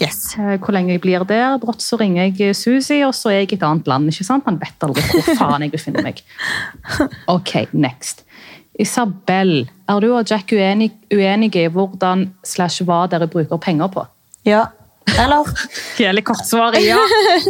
Yes. 0.00 0.34
Eh, 0.38 0.56
Hvor 0.58 0.72
lenge 0.72 0.94
jeg 0.94 1.02
blir 1.04 1.24
der. 1.28 1.58
Brått 1.60 1.82
så 1.84 1.98
ringer 2.00 2.30
jeg 2.30 2.56
Susi, 2.56 3.02
og 3.04 3.12
så 3.16 3.30
er 3.32 3.42
jeg 3.42 3.52
i 3.52 3.58
et 3.58 3.66
annet 3.66 3.86
land. 3.90 4.08
ikke 4.08 4.24
sant? 4.24 4.46
Man 4.46 4.60
vet 4.60 4.86
aldri 4.86 5.04
hvor 5.10 5.36
faen 5.36 5.66
jeg 5.66 5.72
befinner 5.74 6.06
meg. 6.06 6.22
Ok, 7.34 7.68
next. 7.72 8.24
Isabel, 8.80 9.68
er 9.88 10.00
du 10.00 10.12
og 10.14 10.30
Jack 10.30 10.52
uenig, 10.56 10.92
uenige 11.12 11.66
i 11.66 11.72
hvordan 11.72 12.30
slash 12.46 12.84
hva 12.88 13.02
dere 13.12 13.28
bruker 13.28 13.60
penger 13.60 13.90
på? 13.92 14.06
Ja. 14.48 14.64
Eller? 15.20 15.48
Hele 15.98 16.22
kortsvaret, 16.24 16.80
ja. 16.86 16.96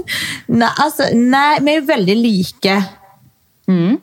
Nei, 0.60 0.70
altså, 0.82 1.06
nei, 1.14 1.60
vi 1.62 1.74
er 1.74 1.78
jo 1.78 1.86
veldig 1.86 2.16
like. 2.18 2.76
Mm. 3.70 4.00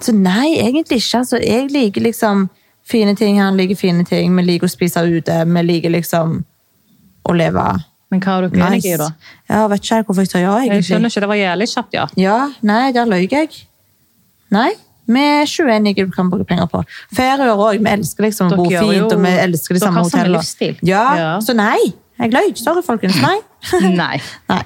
Så 0.00 0.14
nei, 0.14 0.52
egentlig 0.60 1.00
ikke. 1.00 1.24
Altså, 1.24 1.40
jeg 1.42 1.70
liker 1.74 2.04
liksom 2.06 2.46
fine 2.86 3.16
ting, 3.18 3.40
han 3.42 3.58
liker 3.58 3.78
fine 3.78 4.04
ting. 4.06 4.36
Vi 4.36 4.46
liker 4.46 4.68
å 4.68 4.70
spise 4.70 5.02
ute. 5.08 5.40
Vi 5.46 5.64
liker 5.66 5.90
liksom 5.96 6.44
å 7.28 7.34
leve 7.36 7.64
Men 8.10 8.20
hva 8.24 8.36
har 8.38 8.46
dere 8.48 8.70
nice. 8.74 8.88
i, 8.88 8.96
da? 8.98 9.08
Jeg 9.48 9.70
vet 9.70 9.84
ikke 9.86 10.02
hvorfor 10.08 10.24
jeg 10.24 10.30
sa 10.32 10.38
ja, 10.42 10.54
egentlig. 10.58 10.80
Jeg 10.80 10.88
skjønner 10.90 11.12
ikke, 11.12 11.20
det 11.24 11.28
var 11.30 11.38
jævlig 11.40 11.68
kjapt, 11.74 11.92
ja. 11.94 12.06
Ja, 12.18 12.38
nei, 12.66 12.84
der 12.96 13.06
løy 13.10 13.26
jeg. 13.30 13.50
Nei, 14.50 14.70
vi 15.10 15.20
er 15.22 15.46
ikke 15.46 15.66
uenige 15.68 16.06
du 16.06 16.10
kan 16.14 16.30
bruke 16.30 16.44
penger 16.48 16.66
på. 16.70 16.82
Ferier 17.14 17.52
òg. 17.54 17.78
Vi 17.78 17.90
elsker 17.90 18.26
liksom 18.26 18.50
å 18.50 18.58
bo 18.58 18.66
fint, 18.70 19.12
og 19.14 19.22
vi 19.22 19.32
elsker 19.46 19.78
de 19.78 19.80
samme 19.82 20.02
hotellene. 20.02 20.38
livsstil. 20.38 20.76
Ja, 20.86 21.04
Ja. 21.18 21.30
så 21.42 21.54
nei. 21.54 21.78
Jeg 22.20 22.32
løy. 22.34 22.50
Sorry, 22.58 22.82
folkens. 22.82 23.16
Nei. 23.22 23.38
Nei. 24.02 24.18
nei. 24.50 24.62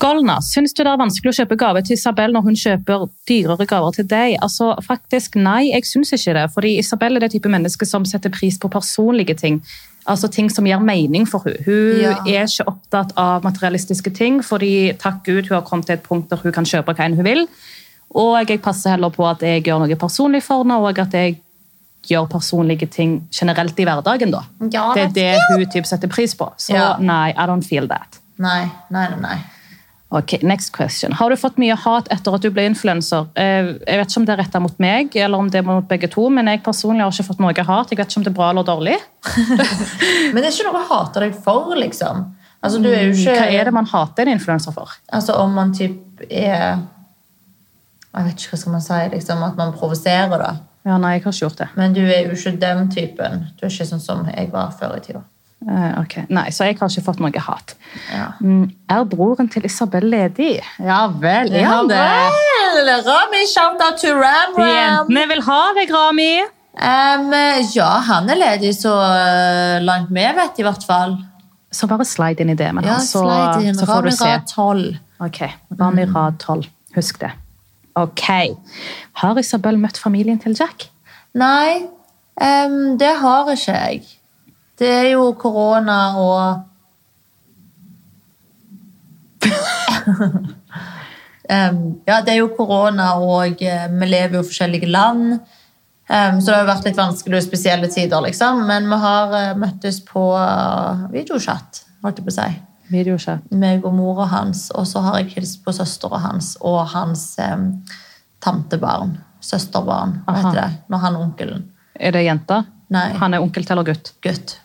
Golna, 0.00 0.38
syns 0.40 0.72
du 0.72 0.80
det 0.80 0.88
er 0.88 0.96
vanskelig 0.96 1.28
å 1.28 1.36
kjøpe 1.42 1.56
gave 1.60 1.82
til 1.84 1.92
Isabel 1.98 2.32
når 2.32 2.46
hun 2.46 2.54
kjøper 2.56 3.02
dyrere 3.28 3.66
gaver 3.68 3.92
til 3.98 4.06
deg? 4.08 4.38
Altså, 4.40 4.70
faktisk 4.86 5.36
nei, 5.36 5.66
jeg 5.74 5.84
syns 5.84 6.14
ikke 6.16 6.32
det. 6.38 6.44
Fordi 6.54 6.70
Isabel 6.80 7.18
er 7.18 7.26
det 7.26 7.34
type 7.34 7.50
menneske 7.52 7.84
som 7.88 8.06
setter 8.08 8.32
pris 8.32 8.56
på 8.62 8.70
personlige 8.72 9.36
ting. 9.36 9.58
Altså 10.10 10.28
ting 10.32 10.48
som 10.50 10.66
gir 10.66 10.80
mening 10.82 11.26
for 11.28 11.44
hun. 11.46 11.54
Hun 11.66 12.00
Ja. 12.00 12.14
er 12.26 12.46
ikke 12.48 12.66
opptatt 12.66 13.12
av 13.16 13.44
materialistiske 13.46 14.10
ting, 14.16 14.40
fordi 14.42 14.92
takk 14.98 15.22
Gud 15.24 15.46
hun 15.48 15.54
har 15.60 15.62
kommet 15.68 15.86
til 15.86 15.94
et 15.94 16.02
punkt 16.02 16.28
der 16.30 16.36
hun 16.42 16.52
kan 16.52 16.64
kjøpe 16.66 16.94
hva 16.96 17.04
enn 17.06 17.14
hun 17.16 17.24
vil. 17.24 17.46
Og 18.14 18.48
jeg 18.48 18.60
passer 18.62 18.90
heller 18.96 19.10
på 19.14 19.22
at 19.30 19.40
jeg 19.46 19.62
gjør 19.64 19.84
noe 19.86 19.96
personlig 19.96 20.42
for 20.42 20.64
henne, 20.64 20.74
og 20.82 20.98
at 20.98 21.12
jeg 21.14 21.38
gjør 22.08 22.26
personlige 22.32 22.88
ting 22.90 23.28
generelt 23.32 23.78
i 23.78 23.84
hverdagen. 23.84 24.32
da. 24.32 24.40
Ja, 24.72 24.92
det 24.94 25.02
er 25.02 25.06
det 25.06 25.14
det 25.14 25.40
hun 25.52 25.66
typ 25.70 25.86
setter 25.86 26.08
pris 26.08 26.34
på. 26.34 26.50
Så 26.58 26.72
Ja. 26.74 26.96
nei, 26.98 27.30
I 27.30 27.46
don't 27.46 27.62
feel 27.62 27.86
that. 27.88 28.18
Nei, 28.38 28.68
nei, 28.90 29.06
nei. 29.20 29.36
Ok, 30.10 30.32
next 30.42 30.72
question. 30.74 31.12
Har 31.14 31.30
du 31.30 31.36
fått 31.38 31.58
mye 31.62 31.74
hat 31.78 32.08
etter 32.10 32.34
at 32.34 32.42
du 32.42 32.48
ble 32.50 32.64
influenser? 32.66 33.28
Eh, 33.38 33.68
Jeg 33.86 34.00
vet 34.00 34.10
ikke 34.10 34.18
om 34.18 34.24
det 34.26 34.32
er 34.34 34.40
rettet 34.42 34.62
mot 34.64 34.80
meg, 34.82 35.14
eller 35.14 35.38
om 35.38 35.50
det 35.50 35.60
er 35.60 35.66
mot 35.68 35.86
begge 35.86 36.08
to, 36.10 36.24
men 36.34 36.50
jeg 36.50 36.62
personlig 36.66 37.04
har 37.04 37.14
ikke 37.14 37.28
fått 37.28 37.42
noe 37.44 37.54
hat. 37.68 37.92
Jeg 37.92 37.98
vet 38.00 38.10
ikke 38.10 38.18
om 38.18 38.24
det 38.26 38.32
er 38.32 38.38
bra 38.40 38.48
eller 38.50 38.66
dårlig. 38.66 38.96
Men 40.34 40.42
det 40.42 40.48
er 40.48 40.54
ikke 40.56 40.66
noe 40.66 40.80
å 40.82 40.88
hate 40.88 41.22
deg 41.22 41.36
for, 41.44 41.70
liksom. 41.78 42.24
Altså, 42.60 42.80
du 42.82 42.90
er 42.90 43.06
jo 43.06 43.14
ikke 43.14 43.36
Hva 43.38 43.46
er 43.54 43.70
det 43.70 43.72
man 43.72 43.86
hater 43.88 44.26
en 44.26 44.34
influenser 44.34 44.74
for? 44.74 44.90
Altså, 45.14 45.36
om 45.40 45.54
man 45.56 45.70
typ 45.72 46.20
er 46.28 46.82
Jeg 48.10 48.26
vet 48.26 48.34
ikke 48.42 48.50
hva 48.52 48.58
skal 48.64 48.74
man 48.74 48.84
si, 48.84 48.98
liksom, 49.14 49.42
at 49.46 49.56
man 49.56 49.72
provoserer, 49.78 50.34
da. 50.42 50.50
Ja, 50.84 50.96
nei, 50.98 51.14
jeg 51.14 51.22
har 51.22 51.32
ikke 51.32 51.44
gjort 51.46 51.58
det. 51.62 51.68
Men 51.76 51.94
du 51.94 52.00
er 52.02 52.24
jo 52.26 52.34
ikke 52.34 52.56
den 52.58 52.88
typen. 52.90 53.44
Du 53.56 53.66
er 53.66 53.70
ikke 53.70 53.86
sånn 53.92 54.02
som 54.02 54.26
jeg 54.26 54.50
var 54.50 54.72
før 54.74 54.96
i 54.98 55.04
tida. 55.04 55.22
Eh, 55.68 55.98
ok, 56.00 56.14
Nei, 56.32 56.46
så 56.56 56.64
jeg 56.64 56.78
har 56.78 56.88
ikke 56.88 57.02
fått 57.04 57.18
noe 57.20 57.40
hat. 57.44 57.74
Ja. 58.08 58.30
Mm, 58.40 58.70
Er 58.88 59.02
broren 59.04 59.48
til 59.52 59.66
Isabel 59.68 60.06
ledig? 60.08 60.54
Ja 60.80 61.02
vel, 61.20 61.52
er 61.52 61.66
han 61.68 61.90
det? 61.90 61.98
vel! 62.00 62.88
Rami, 63.04 63.42
shout 63.50 63.82
out 63.84 63.98
to 64.00 64.14
Ram 64.16 64.56
Ram! 64.56 64.70
Jentene 65.10 65.26
vil 65.34 65.42
ha 65.44 65.58
deg, 65.76 65.92
Rami! 65.92 66.30
Um, 66.80 67.34
ja, 67.74 67.90
han 68.06 68.30
er 68.30 68.38
ledig 68.40 68.70
så 68.78 68.94
eh, 69.04 69.82
langt 69.84 70.08
vi 70.14 70.24
vet, 70.38 70.60
i 70.62 70.64
hvert 70.64 70.86
fall. 70.88 71.18
Så 71.70 71.86
bare 71.90 72.06
slide 72.08 72.40
inn 72.40 72.54
i 72.54 72.56
det, 72.56 72.70
men 72.74 72.86
Ja, 72.88 72.96
så, 73.04 73.20
slide 73.26 73.66
inn. 73.68 73.76
så 73.76 73.84
får 73.90 74.00
Rami 74.00 74.10
du 74.14 74.16
se. 74.16 74.30
Rad 74.30 74.46
12. 74.54 74.96
Ok, 75.26 75.40
Rami 75.80 76.06
Rad 76.14 76.38
12. 76.40 76.70
Husk 76.96 77.20
det. 77.20 77.34
Ok. 78.00 78.24
Har 79.20 79.38
Isabel 79.38 79.76
møtt 79.82 79.98
familien 80.00 80.40
til 80.40 80.56
Jack? 80.56 80.88
Nei, 81.36 81.82
um, 82.40 82.96
det 82.98 83.12
har 83.20 83.52
ikke 83.52 83.76
jeg. 83.76 84.08
Det 84.80 84.88
er 84.88 85.10
jo 85.12 85.26
korona 85.36 85.98
og 86.16 86.66
um, 91.50 91.80
Ja, 92.06 92.20
det 92.24 92.32
er 92.32 92.38
jo 92.38 92.48
korona, 92.56 93.12
og 93.20 93.60
eh, 93.62 93.86
vi 93.92 94.08
lever 94.08 94.38
jo 94.38 94.44
i 94.44 94.48
forskjellige 94.48 94.88
land. 94.88 95.40
Um, 96.10 96.40
så 96.40 96.46
det 96.48 96.56
har 96.56 96.64
jo 96.64 96.70
vært 96.72 96.88
litt 96.88 96.98
vanskelig 96.98 97.38
og 97.38 97.44
spesielle 97.44 97.88
tider, 97.92 98.24
liksom. 98.24 98.64
Men 98.68 98.88
vi 98.90 98.98
har 99.04 99.34
uh, 99.36 99.58
møttes 99.60 100.00
på 100.06 100.24
eh, 100.38 101.04
videochat, 101.12 101.84
holdt 102.04 102.22
jeg 102.22 102.26
på 102.26 102.32
å 102.32 102.38
si. 102.38 102.48
Videochat. 102.90 103.52
Meg 103.54 103.84
og 103.86 103.94
mora 103.94 104.26
hans. 104.32 104.70
Og 104.74 104.88
så 104.88 105.04
har 105.04 105.20
jeg 105.20 105.36
hilst 105.36 105.60
på 105.66 105.76
søstera 105.76 106.18
hans 106.24 106.54
og 106.64 106.80
hans 106.94 107.22
um, 107.44 107.68
tantebarn. 108.42 109.18
Søsterbarn, 109.44 110.18
Aha. 110.24 110.36
heter 110.40 110.56
det? 110.58 110.70
Når 110.92 111.04
han 111.04 111.14
er 111.14 111.20
onkelen. 111.28 111.62
Er 112.00 112.16
det 112.16 112.24
jenta? 112.26 112.64
Nei. 112.92 113.06
Han 113.20 113.36
er 113.36 113.44
onkel 113.44 113.64
til 113.64 113.76
eller 113.76 113.92
gutt? 113.92 114.12
gutt. 114.24 114.58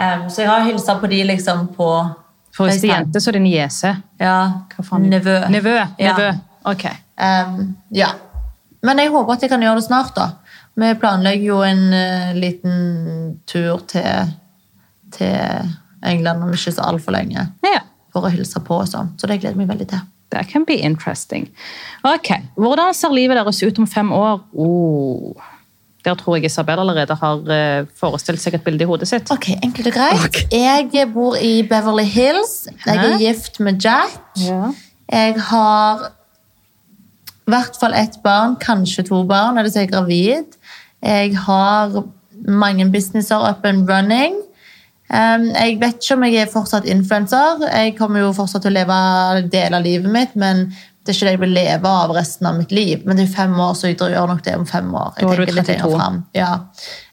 Em, 0.00 0.30
så 0.32 0.44
jeg 0.44 0.50
har 0.50 0.64
hilsa 0.64 0.96
på 1.00 1.10
de 1.10 1.20
liksom 1.28 1.66
på 1.76 1.88
For 2.56 2.66
hvis 2.66 2.80
det 2.82 2.88
er 2.88 3.02
jente, 3.02 3.20
så 3.20 3.30
er 3.30 3.36
det 3.36 3.42
niese. 3.44 3.94
Ja, 4.20 4.36
faen? 4.80 5.08
nevø. 5.12 5.36
Nevø. 5.52 5.76
Ja. 6.00 6.14
Nevø. 6.16 6.30
Ok. 6.72 6.86
Um, 7.20 7.74
ja. 7.94 8.14
Men 8.82 8.98
jeg 8.98 9.12
håper 9.12 9.36
at 9.36 9.44
jeg 9.44 9.52
kan 9.52 9.62
gjøre 9.62 9.80
det 9.80 9.86
snart, 9.86 10.14
da. 10.16 10.30
Vi 10.80 10.88
planlegger 11.02 11.46
jo 11.46 11.60
en 11.66 11.84
uh, 11.92 12.32
liten 12.38 13.36
tur 13.46 13.84
til, 13.90 14.32
til 15.12 15.68
England 16.06 16.46
om 16.46 16.54
ikke 16.56 16.72
så 16.72 16.88
altfor 16.88 17.14
lenge. 17.14 17.44
Ja. 17.66 17.84
For 18.14 18.24
å 18.24 18.32
hilse 18.32 18.62
på 18.64 18.80
og 18.80 18.88
sånn. 18.88 19.12
Så 19.20 19.28
det 19.28 19.42
gleder 19.42 19.54
jeg 19.54 19.62
meg 19.62 19.70
veldig 19.70 19.90
til. 19.92 20.08
That 20.30 20.48
can 20.48 20.64
be 20.64 20.78
interesting. 20.78 21.48
Ok, 22.06 22.32
Hvordan 22.54 22.94
ser 22.94 23.12
livet 23.12 23.36
deres 23.36 23.62
ut 23.62 23.78
om 23.82 23.86
fem 23.90 24.12
år? 24.14 24.40
Oh. 24.54 25.34
Der 26.04 26.14
tror 26.16 26.36
jeg 26.36 26.48
Isabel 26.48 26.80
allerede 26.80 27.14
har 27.20 27.50
eh, 27.52 27.88
forestilt 28.00 28.40
seg 28.40 28.56
et 28.56 28.64
bilde 28.64 28.86
i 28.86 28.88
hodet 28.88 29.08
sitt. 29.10 29.30
Ok, 29.32 29.50
Enkelt 29.60 29.90
og 29.90 29.96
greit. 29.98 30.38
Jeg 30.52 31.10
bor 31.12 31.36
i 31.36 31.60
Beverly 31.68 32.06
Hills. 32.08 32.70
Jeg 32.86 32.96
er 32.96 33.18
gift 33.20 33.60
med 33.60 33.82
Jack. 33.84 34.22
Ja. 34.40 34.70
Jeg 35.10 35.36
har 35.50 36.06
i 37.50 37.50
hvert 37.50 37.76
fall 37.80 37.96
ett 37.98 38.20
barn, 38.22 38.54
kanskje 38.62 39.04
to 39.08 39.24
barn, 39.28 39.58
eller 39.58 39.70
så 39.70 39.80
er 39.80 39.88
jeg 39.88 39.92
gravid. 39.92 40.56
Jeg 41.02 41.36
har 41.46 42.02
mange 42.48 42.86
businesser 42.92 43.50
up 43.50 43.66
and 43.66 43.90
running. 43.90 44.38
Um, 45.10 45.48
jeg 45.50 45.80
vet 45.80 45.98
ikke 45.98 46.14
om 46.14 46.24
jeg 46.28 46.36
er 46.38 46.52
fortsatt 46.52 46.86
influenser. 46.86 47.64
Jeg 47.66 47.96
kommer 47.98 48.22
jo 48.22 48.34
fortsatt 48.36 48.62
til 48.62 48.70
å 48.70 48.78
leve 48.78 48.98
del 49.50 49.74
av 49.74 49.82
livet 49.82 50.12
mitt, 50.14 50.36
men 50.38 50.68
det 51.10 51.16
er 51.16 51.18
ikke 51.18 51.26
det 51.26 51.34
jeg 51.34 51.42
vil 51.42 51.54
leve 51.56 51.90
av 52.04 52.14
resten 52.14 52.46
av 52.46 52.56
mitt 52.60 52.72
liv. 52.74 53.02
Men 53.04 53.18
det 53.18 53.26
er 53.26 53.34
fem 53.34 53.58
år, 53.58 53.74
så 53.74 53.90
jeg 53.90 53.98
gjør 53.98 54.30
nok 54.30 54.44
det 54.46 54.54
om 54.54 54.66
fem 54.68 54.94
år. 54.94 55.12
Jeg 55.18 55.26
Da 55.26 55.32
er 55.32 55.40
du 55.40 55.44
tenker 55.44 55.58
litt 55.58 55.70
32. 55.74 55.98
frem. 55.98 56.22
Ja, 56.38 56.52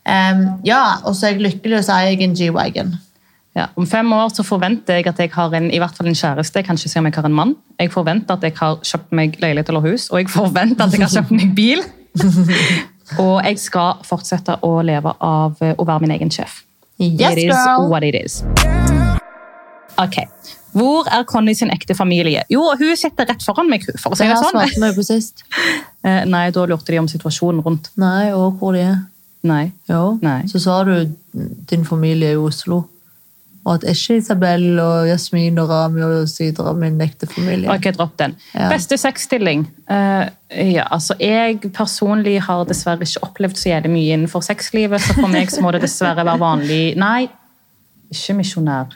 um, 0.06 0.44
ja 0.68 0.82
og 1.04 1.18
så 1.18 1.28
er 1.28 1.36
jeg 1.36 1.46
lykkelig, 1.48 1.80
og 1.80 1.86
så 1.88 1.98
er 1.98 2.12
jeg 2.12 2.22
en 2.28 2.36
G-Wagon. 2.38 2.96
Ja. 3.58 3.66
Om 3.76 3.88
fem 3.90 4.12
år 4.14 4.30
så 4.30 4.46
forventer 4.46 5.00
jeg 5.00 5.08
at 5.10 5.20
jeg 5.20 5.32
har 5.34 5.54
en, 5.58 5.72
i 5.74 5.80
hvert 5.82 5.96
fall 5.98 6.12
en 6.12 6.18
kjæreste. 6.18 6.60
Jeg 6.60 6.68
kan 6.68 6.78
ikke 6.78 6.92
si 6.92 7.00
om 7.00 7.10
jeg 7.10 7.16
har 7.16 7.26
en 7.26 7.38
mann. 7.40 7.56
Jeg 7.80 7.92
forventer 7.92 8.38
at 8.38 8.46
jeg 8.46 8.54
har 8.60 8.78
kjøpt 8.86 9.16
meg 9.18 9.40
leilighet 9.42 9.72
eller 9.74 9.82
hus, 9.88 10.10
og 10.12 10.22
jeg 10.22 10.30
forventer 10.30 10.86
at 10.86 10.94
jeg 10.94 11.02
har 11.02 11.16
kjøpt 11.16 11.34
meg 11.34 11.56
bil. 11.58 11.82
og 13.24 13.42
jeg 13.42 13.58
skal 13.64 14.06
fortsette 14.06 14.60
å 14.62 14.76
leve 14.86 15.16
av 15.26 15.58
eh, 15.66 15.74
å 15.74 15.88
være 15.90 16.06
min 16.06 16.14
egen 16.20 16.34
sjef. 16.34 16.62
Yes, 17.00 17.34
it 17.34 17.48
is 17.48 17.56
girl! 17.56 17.90
what 17.90 18.04
it 18.06 18.18
is. 18.18 18.44
Ok. 19.98 20.22
Hvor 20.76 21.08
er 21.12 21.24
Conny 21.30 21.54
sin 21.58 21.72
ekte 21.74 21.96
familie? 21.96 22.44
Jo, 22.52 22.64
hun 22.80 22.96
sitter 23.00 23.26
rett 23.30 23.44
foran 23.46 23.70
meg, 23.72 23.86
for 24.00 24.14
å 24.14 24.18
si 24.20 24.28
Det 24.28 24.36
sånn. 24.38 24.52
svarte 24.52 24.82
meg 24.84 24.98
på 24.98 25.06
sist. 25.08 25.46
Eh, 26.08 26.22
Nei, 26.30 26.46
da 26.56 26.62
lurte 26.70 26.94
de 26.94 27.00
om 27.02 27.08
situasjonen 27.12 27.60
rundt. 27.66 27.90
Nei, 28.00 28.30
og 28.32 28.62
hvor 28.62 28.72
de 28.78 28.80
er. 28.86 29.00
Nei. 29.44 29.74
Jo. 29.90 30.14
Nei. 30.24 30.46
Så 30.48 30.62
sa 30.64 30.78
du 30.88 31.10
din 31.68 31.84
familie 31.84 32.30
er 32.30 32.38
i 32.38 32.40
Oslo. 32.40 32.78
Og 33.68 33.74
at 33.74 33.84
ikke 33.92 34.16
Isabel 34.22 34.78
og 34.80 35.10
Jasmin 35.10 35.58
og 35.60 35.68
Rami 35.68 36.06
og 36.06 36.30
Sidra 36.32 36.72
min 36.78 36.96
ekte 37.04 37.28
familie. 37.28 37.68
Ok, 37.74 37.90
dropp 37.98 38.14
den. 38.22 38.38
Ja. 38.54 38.70
Beste 38.72 38.96
sexstilling? 39.02 39.66
Uh, 39.92 40.30
ja, 40.56 40.86
altså 40.96 41.18
jeg 41.20 41.60
personlig 41.76 42.38
har 42.48 42.64
dessverre 42.70 43.04
ikke 43.04 43.26
opplevd 43.28 43.60
så 43.60 43.74
jævlig 43.74 43.92
mye 43.98 44.16
innenfor 44.16 44.46
sexlivet, 44.48 45.04
så 45.04 45.18
for 45.18 45.28
meg 45.34 45.52
så 45.52 45.66
må 45.66 45.76
det 45.76 45.84
dessverre 45.84 46.24
være 46.24 46.40
vanlig 46.40 46.82
Nei, 46.96 47.26
ikke 48.16 48.38
misjonær. 48.40 48.96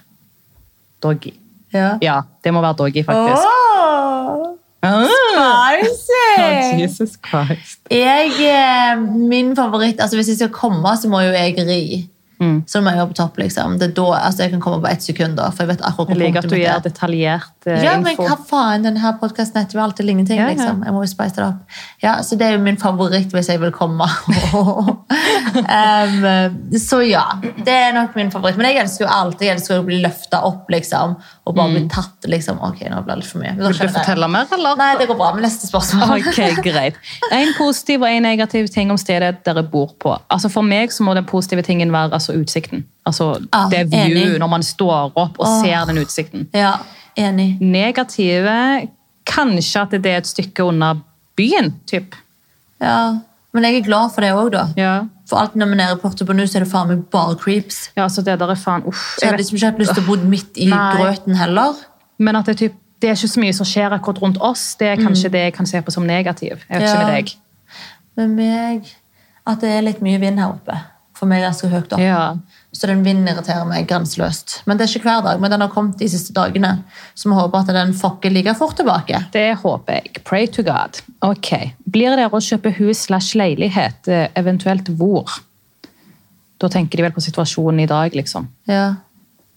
Doggy. 1.03 1.35
Ja. 1.73 1.97
Ja, 2.03 2.21
det 2.43 2.53
må 2.53 2.61
være 2.61 2.75
doggy, 2.79 3.03
faktisk. 3.07 3.47
Oh, 3.47 4.55
spicy! 4.81 6.21
Oh, 6.41 6.79
Jesus 6.81 7.17
Christ. 7.21 7.79
Jeg, 7.91 8.31
eh, 8.41 8.97
min 9.29 9.55
favoritt 9.55 9.99
altså 10.01 10.17
Hvis 10.17 10.27
jeg 10.31 10.39
skal 10.39 10.49
komme, 10.55 10.95
så 10.97 11.09
må 11.11 11.19
jo 11.21 11.31
jeg 11.35 11.55
ri. 11.67 12.07
Mm. 12.41 12.63
Så 12.67 12.81
må 12.81 12.89
jeg 12.89 12.97
være 12.97 13.11
på 13.11 13.17
topp. 13.19 13.37
liksom. 13.37 13.75
Det 13.79 13.91
er 13.91 13.93
da, 13.99 14.07
altså 14.25 14.43
Jeg 14.43 14.51
kan 14.55 14.61
komme 14.63 14.81
på 14.81 14.89
ett 14.89 15.03
sekund. 15.05 15.35
da, 15.37 15.49
for 15.51 15.63
jeg 15.63 15.75
vet 15.75 15.83
akkurat 15.85 16.09
Jeg 16.09 16.17
liker 16.17 16.39
at 16.41 16.49
du 16.49 16.55
gjør 16.55 16.79
er. 16.79 16.85
detaljert 16.87 17.60
eh, 17.67 17.83
Ja, 17.83 17.97
men 17.99 18.11
info. 18.13 18.25
hva 18.27 18.37
faen, 18.47 18.83
denne 18.85 19.13
podkasten 19.21 19.61
heter 19.61 19.77
jo 19.77 19.83
alltid 19.83 20.09
ingenting. 20.09 20.39
Ja, 20.39 20.49
ja. 20.49 20.55
liksom. 20.55 20.83
Jeg 20.85 20.95
må 20.95 21.03
jo 21.03 21.09
spice 21.11 21.35
det 21.37 21.45
opp. 21.45 21.77
Ja, 22.01 22.13
Så 22.23 22.35
det 22.39 22.47
er 22.47 22.55
jo 22.57 22.61
min 22.63 22.77
favoritt 22.81 23.33
hvis 23.35 23.49
jeg 23.51 23.61
vil 23.61 23.71
komme. 23.75 24.07
um, 24.51 26.25
så 26.79 27.01
ja, 27.05 27.25
det 27.41 27.75
er 27.75 27.93
nok 27.95 28.15
min 28.15 28.31
favoritt. 28.33 28.57
Men 28.59 28.71
jeg 28.71 28.81
elsker 28.83 29.05
jo 29.05 29.11
alt. 29.11 29.41
Jeg 29.41 29.55
elsker 29.55 29.81
å 29.81 29.85
bli 29.87 30.01
løfta 30.03 30.41
opp 30.47 30.71
liksom, 30.73 31.17
og 31.45 31.57
bare 31.57 31.75
bli 31.75 31.83
tatt. 31.91 32.29
liksom, 32.31 32.61
ok, 32.61 32.85
nå 32.91 33.01
ble 33.05 33.17
det 33.17 33.23
litt 33.23 33.31
for 33.31 33.43
mye. 33.43 33.53
Mm. 33.55 33.63
Vil 33.65 33.79
du 33.81 33.93
fortelle 33.97 34.31
mer, 34.31 34.47
eller? 34.57 34.79
Nei, 34.79 34.91
det 35.01 35.09
går 35.11 35.19
bra. 35.19 35.33
Men 35.35 35.45
neste 35.47 35.69
spørsmål. 35.69 36.17
Ok, 36.21 36.39
greit. 36.65 36.97
En 37.31 37.53
positiv 37.57 38.01
og 38.05 38.09
en 38.09 38.25
negativ 38.25 38.69
ting 38.73 38.91
om 38.93 38.99
stedet 38.99 39.41
dere 39.45 39.63
bor 39.67 39.93
på. 40.01 40.15
Altså 40.31 40.49
For 40.51 40.65
meg 40.65 40.93
så 40.93 41.05
må 41.05 41.15
den 41.17 41.27
positive 41.29 41.63
tingen 41.65 41.93
være 41.93 42.13
altså 42.17 42.35
utsikten. 42.37 42.85
Altså 43.05 43.31
Ah, 43.51 43.69
Det 43.69 43.85
view 43.91 44.17
enig. 44.17 44.39
når 44.39 44.47
man 44.47 44.63
står 44.63 45.11
opp 45.15 45.39
og 45.39 45.45
oh. 45.47 45.61
ser 45.63 45.85
den 45.85 45.97
utsikten. 45.97 46.47
Ja, 46.53 46.73
enig. 47.17 47.57
Negative 47.61 48.87
kanskje 49.25 49.81
at 49.81 49.91
det 50.01 50.05
er 50.11 50.17
et 50.21 50.27
stykke 50.29 50.63
unna 50.65 50.93
byen, 51.37 51.73
typ. 51.87 52.15
Ja, 52.81 53.19
Men 53.53 53.63
jeg 53.67 53.75
er 53.81 53.83
glad 53.83 54.13
for 54.13 54.21
det 54.23 54.29
òg, 54.31 54.51
da. 54.53 54.61
Ja. 54.79 54.91
For 55.27 55.37
alt 55.41 55.55
når 55.59 55.73
vi 55.73 55.79
er 55.83 55.95
Porto 55.99 56.23
Bonou, 56.25 56.45
så 56.47 56.57
er 56.59 56.63
det 56.63 56.71
faen 56.71 56.87
meg 56.87 57.01
bare 57.11 57.35
creeps. 57.35 57.89
ja, 57.97 58.05
så 58.07 58.21
det 58.23 58.37
der 58.39 58.49
er 58.49 58.55
faen 58.55 58.83
uff. 58.87 59.15
Så 59.17 59.25
jeg 59.25 59.29
hadde 59.29 59.41
liksom 59.41 59.55
ikke 59.57 59.65
hatt 59.71 59.79
lyst 59.79 59.93
til 59.97 60.03
å 60.03 60.07
bo 60.07 60.15
midt 60.29 60.57
i 60.57 60.69
Nei. 60.71 60.93
grøten 60.95 61.35
heller. 61.35 61.73
Men 62.17 62.35
at 62.39 62.45
det, 62.45 62.57
typ, 62.57 62.73
det 63.01 63.09
er 63.09 63.15
ikke 63.19 63.27
så 63.27 63.39
mye 63.43 63.53
som 63.53 63.65
skjer 63.67 63.91
akkurat 63.97 64.21
rundt 64.21 64.37
oss. 64.39 64.75
Det 64.79 64.87
er 64.87 64.95
kanskje 65.03 65.31
det 65.31 65.41
jeg 65.49 65.53
kan 65.53 65.65
se 65.67 65.81
på 65.81 65.91
som 65.91 66.03
negativ. 66.07 66.63
Jeg 66.69 66.79
vet 66.79 66.89
ikke 66.89 66.95
Mm. 67.01 67.07
Med 67.07 67.13
deg. 67.15 67.35
Med 68.17 68.29
meg 68.29 68.95
At 69.47 69.59
det 69.61 69.69
er 69.69 69.81
litt 69.81 70.01
mye 70.01 70.19
vind 70.19 70.39
her 70.39 70.47
oppe. 70.53 70.75
For 71.17 71.25
meg 71.25 71.41
er 71.41 71.49
det 71.49 71.51
ganske 71.51 71.69
høyt 71.75 71.93
opp. 71.93 71.99
Ja. 71.99 72.35
Så 72.71 72.87
den 72.87 73.01
vinden 73.03 73.27
irriterer 73.27 73.65
meg 73.67 73.89
grenseløst. 73.89 74.61
Men 74.65 74.79
det 74.79 74.85
er 74.85 74.93
ikke 74.95 75.09
hver 75.09 75.23
dag, 75.25 75.41
men 75.43 75.51
den 75.51 75.63
har 75.63 75.71
kommet 75.73 75.99
de 75.99 76.07
siste 76.07 76.31
dagene. 76.35 76.71
Så 77.19 77.27
vi 77.27 77.35
håper 77.35 77.65
at 77.65 77.71
den 77.75 77.91
fokker 77.97 78.31
like 78.31 78.53
fort 78.55 78.77
tilbake. 78.79 79.19
Det 79.33 79.49
håper 79.59 79.99
jeg. 79.99 80.23
Pray 80.23 80.47
to 80.47 80.63
God. 80.63 81.01
Ok. 81.27 81.51
Blir 81.83 82.15
dere 82.15 82.29
å 82.31 82.39
kjøpe 82.39 82.71
hus 82.79 83.07
slash 83.09 83.35
leilighet, 83.35 84.07
eh, 84.07 84.29
eventuelt 84.39 84.87
hvor? 84.95 85.41
Da 86.61 86.69
tenker 86.71 86.97
de 87.01 87.09
vel 87.09 87.15
på 87.15 87.23
situasjonen 87.25 87.83
i 87.83 87.89
dag, 87.91 88.15
liksom. 88.15 88.47
Ja. 88.71 88.93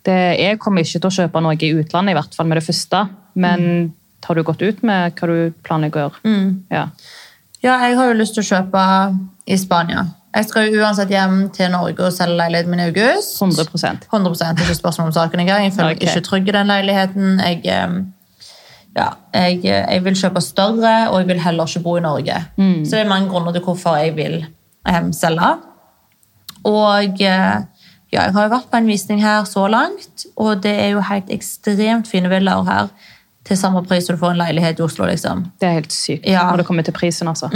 Det, 0.05 0.19
jeg 0.41 0.59
kommer 0.59 0.83
ikke 0.83 0.99
til 0.99 1.11
å 1.11 1.17
kjøpe 1.23 1.45
noe 1.45 1.55
i 1.55 1.71
utlandet, 1.71 2.13
i 2.13 2.19
hvert 2.19 2.35
fall 2.35 2.51
med 2.51 2.59
det 2.59 2.67
første. 2.67 3.07
Men 3.35 3.95
har 4.27 4.35
du 4.35 4.43
gått 4.43 4.63
ut 4.63 4.83
med 4.83 5.15
hva 5.15 5.31
du 5.31 5.55
planlegger 5.67 6.01
å 6.01 6.05
gjøre? 6.09 6.35
Ja. 6.73 6.85
ja, 7.63 7.79
jeg 7.87 7.97
har 7.99 8.11
jo 8.11 8.19
lyst 8.19 8.37
til 8.37 8.45
å 8.45 8.51
kjøpe 8.51 8.85
i 9.47 9.59
Spania. 9.61 10.07
Jeg 10.35 10.49
skal 10.49 10.67
jo 10.67 10.81
uansett 10.83 11.13
hjem 11.15 11.37
til 11.55 11.71
Norge 11.71 12.09
og 12.09 12.13
selge 12.13 12.37
leiligheten 12.41 12.73
min 12.73 12.83
i 12.83 12.89
august. 12.89 13.37
100% 13.43 14.09
100% 14.11 14.65
ikke 14.65 14.75
spørsmål 14.75 15.13
om 15.13 15.15
saken 15.15 15.41
engang. 15.45 15.65
Jeg 15.65 15.73
føler 15.77 15.93
meg 15.93 16.01
okay. 16.01 16.11
ikke 16.11 16.27
trygg 16.27 16.49
i 16.49 16.57
den 16.57 16.73
leiligheten. 16.73 17.41
Jeg, 17.45 17.61
ja, 18.97 19.07
jeg, 19.35 19.61
jeg 19.65 20.05
vil 20.05 20.19
kjøpe 20.19 20.43
større, 20.43 20.97
og 21.11 21.21
jeg 21.21 21.29
vil 21.29 21.45
heller 21.45 21.71
ikke 21.71 21.85
bo 21.87 21.97
i 21.97 22.03
Norge. 22.03 22.41
Så 22.85 22.97
det 22.97 23.05
er 23.05 23.09
mange 23.09 23.31
grunner 23.31 23.55
til 23.55 23.63
hvorfor 23.63 23.97
jeg 23.97 24.17
vil 24.17 24.41
um, 24.91 25.13
selge. 25.13 25.55
Og 26.65 27.21
eh, 27.21 27.57
ja, 28.13 28.23
jeg 28.23 28.33
har 28.33 28.47
jo 28.47 28.55
vært 28.55 28.71
på 28.73 28.81
en 28.81 28.87
visning 28.89 29.23
her 29.23 29.45
så 29.49 29.67
langt, 29.69 30.27
og 30.37 30.63
det 30.63 30.73
er 30.81 30.95
jo 30.95 31.03
helt 31.05 31.31
ekstremt 31.35 32.09
fine 32.11 32.31
villaer 32.33 32.65
her. 32.69 32.89
Til 33.45 33.57
samme 33.61 33.83
pris 33.85 34.07
som 34.07 34.17
du 34.17 34.21
får 34.23 34.31
en 34.33 34.39
leilighet 34.41 34.79
i 34.81 34.83
Oslo, 34.87 35.05
liksom. 35.05 35.43
Det 35.61 35.69
er 35.69 35.75
helt 35.81 35.93
sykt 35.93 36.25
Ja. 36.27 36.47
når 36.51 36.63
det 36.63 36.67
kommer 36.67 36.83
til 36.87 36.95
prisen, 36.97 37.29
altså. 37.29 37.51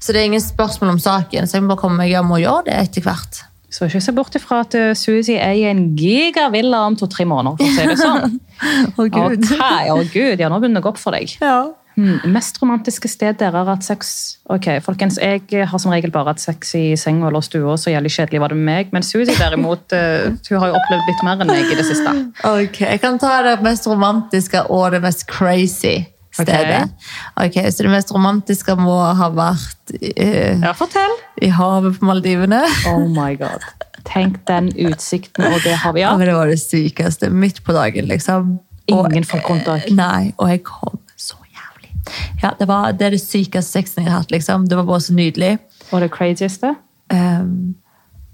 Så 0.00 0.12
det 0.12 0.20
er 0.20 0.24
ingen 0.26 0.40
spørsmål 0.42 0.90
om 0.96 0.98
saken, 0.98 1.46
så 1.46 1.56
jeg 1.58 1.62
må 1.62 1.68
bare 1.74 1.82
komme 1.84 1.96
meg 2.02 2.10
hjem 2.10 2.30
og 2.34 2.40
gjøre 2.42 2.64
det 2.66 2.74
etter 2.88 3.02
hvert. 3.06 3.42
Så 3.70 3.86
ikke 3.86 4.00
se 4.02 4.12
bort 4.12 4.34
ifra 4.34 4.60
at 4.64 4.74
Suzy 4.96 5.32
er 5.36 5.52
i 5.52 5.64
en 5.70 5.96
gigavilla 5.96 6.84
om 6.86 6.96
to-tre 6.96 7.24
måneder, 7.24 7.56
for 7.58 7.66
å 7.66 7.74
si 7.76 7.86
det 7.86 7.98
sånn. 7.98 8.40
Å, 8.96 9.04
Ok, 9.04 9.16
å 9.92 10.12
gud, 10.12 10.40
ja, 10.40 10.48
nå 10.48 10.58
begynner 10.62 10.80
det 10.80 10.84
å 10.84 10.86
gå 10.86 10.92
opp 10.94 10.98
for 11.02 11.12
deg. 11.12 11.36
Ja. 11.42 11.66
Hmm, 11.96 12.18
mest 12.28 12.58
romantiske 12.60 13.08
sted 13.08 13.38
dere 13.40 13.56
har 13.62 13.70
hatt 13.70 13.84
sex 13.86 14.08
Ok, 14.52 14.66
folkens, 14.84 15.16
Jeg 15.16 15.64
har 15.70 15.78
som 15.80 15.90
regel 15.94 16.10
bare 16.12 16.34
hatt 16.34 16.42
sex 16.42 16.74
i 16.76 16.90
senga 17.00 17.30
eller 17.30 17.40
stua, 17.40 17.78
så 17.80 17.88
jævlig 17.94 18.10
kjedelig 18.12 18.40
var 18.42 18.52
det 18.52 18.58
med 18.58 18.66
meg. 18.68 18.90
Men 18.92 19.02
Suzy 19.06 19.32
derimot, 19.32 19.86
uh, 19.96 20.26
hun 20.50 20.60
har 20.60 20.68
jo 20.74 20.76
opplevd 20.76 21.08
litt 21.08 21.22
mer 21.24 21.40
enn 21.40 21.48
meg 21.54 21.72
i 21.72 21.78
det 21.78 21.86
siste. 21.88 22.12
Ok, 22.44 22.82
Jeg 22.84 23.00
kan 23.00 23.16
ta 23.22 23.38
det 23.46 23.54
mest 23.64 23.88
romantiske 23.88 24.66
og 24.68 24.90
det 24.92 25.00
mest 25.06 25.24
crazy 25.30 26.04
stedet. 26.36 26.90
Ok, 27.40 27.56
Så 27.72 27.86
det 27.86 27.94
mest 27.94 28.12
romantiske 28.12 28.76
må 28.76 28.98
ha 29.16 29.30
vært 29.32 29.96
uh, 29.96 30.60
Ja, 30.60 30.74
fortell. 30.76 31.16
i 31.40 31.48
havet 31.48 31.96
på 31.98 32.10
Maldivene. 32.10 32.60
Oh 32.92 33.06
my 33.08 33.32
god. 33.40 33.64
Tenk 34.06 34.42
den 34.46 34.68
utsikten, 34.86 35.48
og 35.48 35.64
det 35.64 35.72
har 35.80 35.96
vi, 35.96 36.04
Ja, 36.04 36.12
ja. 36.12 36.16
men 36.20 36.28
Det 36.28 36.36
var 36.36 36.46
det 36.52 36.60
sykeste. 36.60 37.32
Midt 37.32 37.64
på 37.64 37.72
dagen, 37.72 38.06
liksom. 38.12 38.58
Ingen 38.86 39.24
folk 39.24 39.48
rundt 39.50 39.64
deg. 39.66 39.88
Nei, 39.96 40.34
og 40.36 40.52
jeg 40.52 40.62
kom. 40.68 41.00
Ja, 42.42 42.50
Det, 42.58 42.68
var, 42.68 42.92
det 42.92 43.06
er 43.06 43.10
det 43.10 43.20
sykeste 43.20 43.70
sexen 43.78 44.02
jeg 44.04 44.12
har 44.12 44.18
hatt. 44.20 44.30
liksom. 44.30 44.66
Det 44.68 44.76
var 44.76 44.84
bare 44.84 45.00
så 45.00 45.12
nydelig. 45.14 45.58
Og 45.92 46.00
det 46.00 46.10
crazieste? 46.10 46.74
Um, 47.12 47.74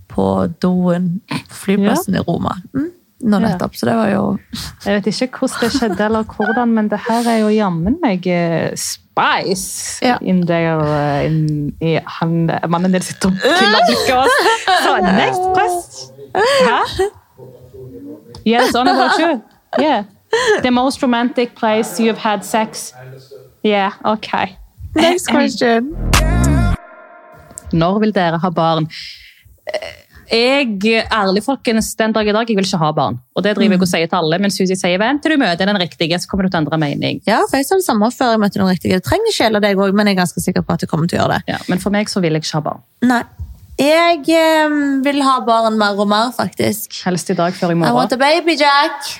på 0.08 0.46
doen 0.62 1.20
på 1.30 1.54
flyplassen 1.54 2.14
i 2.14 2.18
Roma. 2.18 2.54
Mm, 2.74 2.90
nå 3.22 3.38
Ja. 3.40 3.48
nettopp, 3.48 3.74
så 3.76 3.86
det 3.86 3.94
var 3.96 4.08
jo 4.08 4.38
Jeg 4.84 4.94
vet 4.96 5.06
ikke 5.06 5.38
hvordan 5.38 5.60
det 5.62 5.72
skjedde, 5.72 6.04
eller 6.04 6.22
hvordan, 6.24 6.68
men 6.74 6.88
det 6.88 6.98
her 7.08 7.28
er 7.28 7.38
jo 7.38 7.48
jammen 7.48 7.96
meg 8.02 8.26
eh, 8.26 8.70
spice 8.76 10.00
Ja. 10.04 10.16
in 10.20 10.46
there. 10.46 10.80
eh, 10.82 11.26
In, 11.26 11.72
i, 11.80 11.98
han, 12.06 12.50
mannen 12.68 12.92
din 12.92 13.00
sitter 13.02 13.28
og 13.28 13.34
piller 13.40 13.86
blikket. 13.86 14.28
Så 14.84 14.96
next 15.02 15.44
quest! 15.56 16.12
Hæ? 16.68 17.08
Yes, 18.46 18.74
on 18.74 18.88
about 18.88 19.18
you. 19.20 19.40
Yeah. 19.80 20.04
The 20.62 20.70
most 20.70 21.02
romantic 21.02 21.54
place 21.54 22.00
you've 22.02 22.18
had 22.18 22.42
sex. 22.44 22.92
Yeah, 23.64 23.92
ok. 24.04 24.30
Next 24.94 25.28
question. 25.34 25.92
Når 27.72 28.00
vil 28.02 28.12
dere 28.14 28.38
ha 28.42 28.50
barn? 28.50 28.88
Eh, 29.66 29.98
Jeg, 30.32 30.78
ærlig 31.12 31.42
folkens, 31.44 31.90
den 31.98 32.12
dag 32.14 32.24
i 32.24 32.32
dag, 32.32 32.48
jeg 32.48 32.56
vil 32.56 32.64
ikke 32.64 32.78
ha 32.80 32.88
barn. 32.96 33.18
Og 33.36 33.44
det 33.44 33.52
driver 33.58 33.74
jeg 33.74 33.82
og 33.84 33.88
sier 33.90 34.08
til 34.08 34.16
alle, 34.16 34.38
men 34.40 34.52
Susi 34.54 34.76
sier 34.80 34.96
vent 35.02 35.20
til 35.20 35.34
du 35.34 35.42
møter 35.42 35.68
den 35.68 35.76
riktige, 35.82 36.16
så 36.22 36.30
kommer 36.30 36.46
du 36.46 36.48
til 36.48 36.56
å 36.56 36.62
endre 36.62 36.78
mening. 36.80 37.18
Ja, 37.28 37.42
for 37.50 37.58
jeg 37.60 37.66
sa 37.68 37.76
det 37.76 37.84
samme 37.84 38.08
før 38.14 38.30
jeg 38.32 38.40
møtte 38.40 38.62
den 38.62 38.70
riktige. 38.70 38.96
Det 38.96 39.04
trenger 39.04 39.28
ikke 39.28 39.42
gjelder 39.44 39.64
deg 39.66 39.82
òg, 39.84 39.92
men 39.98 40.08
jeg 40.08 40.16
er 40.16 40.20
ganske 40.22 40.40
sikker 40.40 40.64
på 40.64 40.72
at 40.72 40.86
jeg 40.86 40.88
kommer 40.92 41.10
til 41.10 41.18
å 41.18 41.24
gjøre 41.26 41.36
det. 41.36 41.52
Ja, 41.52 41.58
men 41.68 41.82
for 41.84 41.92
meg 41.92 42.08
så 42.08 42.22
vil 42.24 42.38
jeg 42.38 42.46
ikke 42.46 42.56
ha 42.56 42.64
barn. 42.70 42.80
Nei. 43.04 43.20
Jeg 43.82 44.24
eh, 44.38 44.78
vil 45.04 45.20
ha 45.26 45.36
barn 45.44 45.76
mer 45.80 46.00
og 46.00 46.08
mer, 46.08 46.32
faktisk. 46.38 46.96
Helst 47.04 47.28
i 47.34 47.36
dag 47.36 47.52
før 47.58 47.74
i 47.74 47.78
morgen. 47.82 47.92
I 47.92 47.96
want 47.98 48.16
a 48.16 48.20
baby, 48.20 48.56
Jack! 48.56 49.12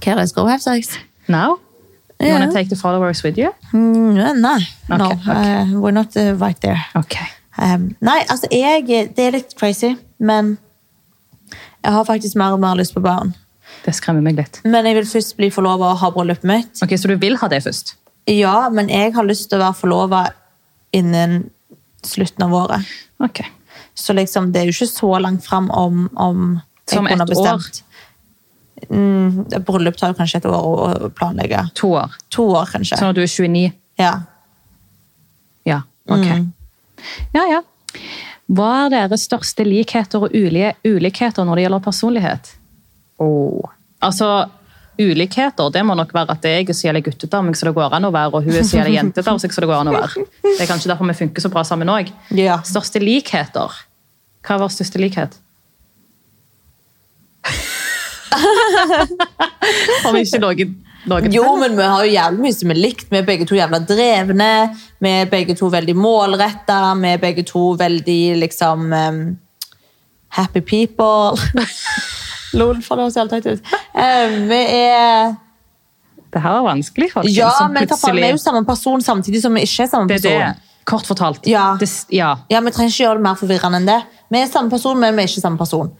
Can 0.00 0.22
I 0.22 0.26
go 0.30 0.46
have 0.46 0.62
sex? 0.62 0.94
Now? 1.26 1.58
You 2.18 2.28
yeah. 2.28 2.38
want 2.38 2.50
to 2.50 2.56
take 2.58 2.68
the 2.68 2.76
followers 2.76 3.22
with 3.22 3.38
you? 3.38 3.50
Mm, 3.72 4.40
nei. 4.40 4.66
No, 4.88 4.94
Ok, 4.94 5.12
ok. 5.12 5.26
uh, 5.28 5.80
we're 5.80 5.90
not 5.92 6.16
uh, 6.16 6.34
right 6.40 6.60
there. 6.60 6.80
Okay. 6.94 7.26
Um, 7.58 7.96
nei, 8.00 8.20
altså 8.28 8.48
jeg 8.52 8.86
Det 9.16 9.18
er 9.18 9.30
litt 9.30 9.54
crazy, 9.58 9.96
men 10.18 10.58
jeg 11.84 11.92
har 11.92 12.04
faktisk 12.04 12.36
mer 12.36 12.56
og 12.56 12.60
mer 12.60 12.74
lyst 12.76 12.94
på 12.94 13.00
barn. 13.00 13.34
Det 13.84 13.94
skremmer 13.94 14.24
meg 14.24 14.36
litt. 14.40 14.60
Men 14.64 14.86
jeg 14.88 14.96
vil 14.98 15.06
først 15.06 15.36
bli 15.38 15.50
forlova 15.54 15.92
og 15.92 16.00
ha 16.00 16.10
bryllupet 16.10 16.48
mitt. 16.48 16.82
Ok, 16.82 16.96
Så 16.98 17.08
du 17.08 17.16
vil 17.16 17.36
ha 17.36 17.48
det 17.48 17.62
først? 17.62 17.94
Ja, 18.26 18.68
men 18.68 18.88
jeg 18.90 19.12
har 19.14 19.24
lyst 19.24 19.50
til 19.50 19.60
å 19.60 19.66
være 19.68 19.78
forlova 19.78 20.22
innen 20.92 21.50
slutten 22.02 22.42
av 22.42 22.54
året. 22.54 22.88
Ok. 23.22 23.44
Så 23.94 24.12
liksom, 24.12 24.50
det 24.52 24.60
er 24.62 24.70
jo 24.70 24.74
ikke 24.74 24.90
så 24.90 25.12
langt 25.22 25.44
fram 25.46 25.70
om, 25.70 26.08
om 26.16 26.60
jeg 26.86 26.96
Som 26.96 27.06
kunne 27.06 27.22
ett 27.22 27.30
bestemt. 27.30 27.82
Mm, 28.90 29.46
bryllup 29.64 29.96
tar 29.96 30.14
kanskje 30.18 30.42
et 30.42 30.48
år 30.50 30.56
å 30.66 31.08
planlegge. 31.16 31.62
To 31.80 31.94
år. 31.96 32.16
To 32.36 32.48
år, 32.52 32.68
kanskje. 32.74 32.98
Så 32.98 33.08
når 33.08 33.16
du 33.18 33.22
er 33.24 33.30
29? 33.32 33.72
Ja. 34.00 34.12
Ja. 35.66 35.80
Ok. 36.08 36.26
Mm. 36.26 36.52
Ja, 37.34 37.46
ja. 37.50 37.62
Hva 38.46 38.68
er 38.84 38.92
deres 38.92 39.24
største 39.26 39.64
likheter 39.66 40.22
og 40.28 40.36
ulike 40.36 40.76
ulikheter 40.86 41.46
når 41.46 41.58
det 41.58 41.64
gjelder 41.66 41.82
personlighet? 41.82 42.52
Oh. 43.22 43.64
Altså, 44.04 44.28
ulikheter, 45.00 45.72
det 45.72 45.82
må 45.84 45.96
nok 45.98 46.12
være 46.14 46.36
at 46.36 46.46
jeg 46.46 46.68
er 46.68 46.76
så 46.76 46.88
jævlig 46.88 47.02
meg 47.42 47.56
så 47.58 47.68
det 47.68 47.74
går 47.74 47.96
an 47.96 48.06
å 48.06 48.12
være, 48.14 48.32
og 48.36 48.46
hun 48.46 48.54
er 48.54 48.62
så 48.64 48.84
jævlig 48.84 49.24
seg 49.42 49.56
så 49.56 49.64
det 49.64 49.70
går 49.72 49.80
an 49.80 49.90
å 49.90 49.96
være. 49.96 50.26
Det 50.44 50.60
er 50.62 50.70
kanskje 50.70 50.92
derfor 50.92 51.10
vi 51.10 51.18
funker 51.24 51.42
så 51.42 51.50
bra 51.52 51.64
sammen 51.64 51.90
òg. 51.90 52.12
ja. 52.30 52.60
Største 52.64 53.02
likheter? 53.02 53.82
Hva 54.46 54.54
er 54.54 54.62
vår 54.62 54.72
største 54.76 55.02
likhet? 55.02 55.40
Har 60.04 60.12
vi 60.12 60.22
ikke 60.24 60.40
noen, 60.42 60.74
noen 61.06 61.32
Jo, 61.34 61.46
men 61.60 61.76
vi 61.78 61.86
har 61.86 62.04
jo 62.04 62.12
jævlig 62.12 62.44
mye 62.44 62.56
som 62.56 62.72
er 62.74 62.80
likt. 62.80 63.08
Vi 63.12 63.20
er 63.20 63.26
begge 63.26 63.46
to 63.48 63.56
jævla 63.58 63.80
drevne. 63.86 64.50
Vi 65.02 65.12
er 65.22 65.30
begge 65.30 65.56
to 65.58 65.70
veldig 65.72 65.96
målretta. 65.98 66.80
Vi 67.00 67.12
er 67.14 67.22
begge 67.22 67.44
to 67.46 67.64
veldig 67.78 68.20
liksom 68.42 68.92
um, 68.92 69.24
Happy 70.36 70.60
people. 70.60 71.36
Lol, 72.58 72.80
for 72.84 72.98
det 72.98 73.06
høres 73.06 73.18
helt 73.20 73.34
teit 73.34 73.46
ut. 73.48 73.74
Um, 73.94 74.38
vi 74.50 74.60
er 74.76 75.34
Det 76.32 76.42
her 76.42 76.58
er 76.58 76.64
vanskelig, 76.66 77.10
Faktisk, 77.12 77.38
Ja, 77.38 77.52
men 77.70 77.86
plutselig... 77.86 78.20
vi 78.20 78.26
er 78.28 78.34
jo 78.34 78.40
samme 78.42 78.64
person 78.66 79.02
samtidig 79.02 79.42
som 79.42 79.54
vi 79.56 79.64
ikke 79.66 79.86
er 79.86 79.92
samme 79.92 80.08
Det 80.10 80.18
er 80.18 80.26
person. 80.26 80.40
det. 80.42 80.72
Kort 80.86 81.06
fortalt. 81.08 81.46
Ja. 81.50 81.76
Det, 81.80 81.88
ja. 82.14 82.34
Ja, 82.50 82.60
Vi 82.60 82.70
trenger 82.70 82.92
ikke 82.92 83.04
gjøre 83.04 83.18
det 83.18 83.24
mer 83.26 83.38
forvirrende 83.38 83.80
enn 83.80 83.88
det. 83.88 84.00
Vi 84.30 84.38
er 84.42 84.50
samme 84.50 84.70
person, 84.70 84.98
men 85.00 85.16
vi 85.16 85.24
er 85.24 85.30
ikke 85.30 85.42
samme 85.42 85.58
person. 85.58 85.90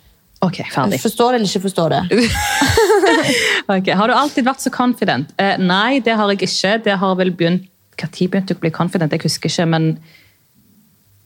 Ok, 0.45 0.61
ferdig. 0.73 0.99
Forstår 1.01 1.33
det 1.33 1.41
eller 1.41 1.49
ikke 1.49 1.65
forstår 1.69 1.95
det? 1.95 2.03
Ok, 3.73 3.89
Har 3.99 4.11
du 4.11 4.15
alltid 4.15 4.45
vært 4.47 4.63
så 4.63 4.71
confident? 4.71 5.33
Eh, 5.41 5.57
nei, 5.59 5.99
det 6.05 6.15
har 6.19 6.31
jeg 6.31 6.45
ikke. 6.47 6.75
Det 6.85 6.99
har 7.01 7.17
vel 7.19 7.33
begynt 7.35 7.65
tid 7.97 8.31
begynte 8.31 8.53
jeg 8.53 8.61
å 8.61 8.65
bli 8.67 8.71
confident? 8.75 9.15
Jeg 9.15 9.25
husker 9.25 9.51
ikke, 9.51 9.67
men 9.73 9.87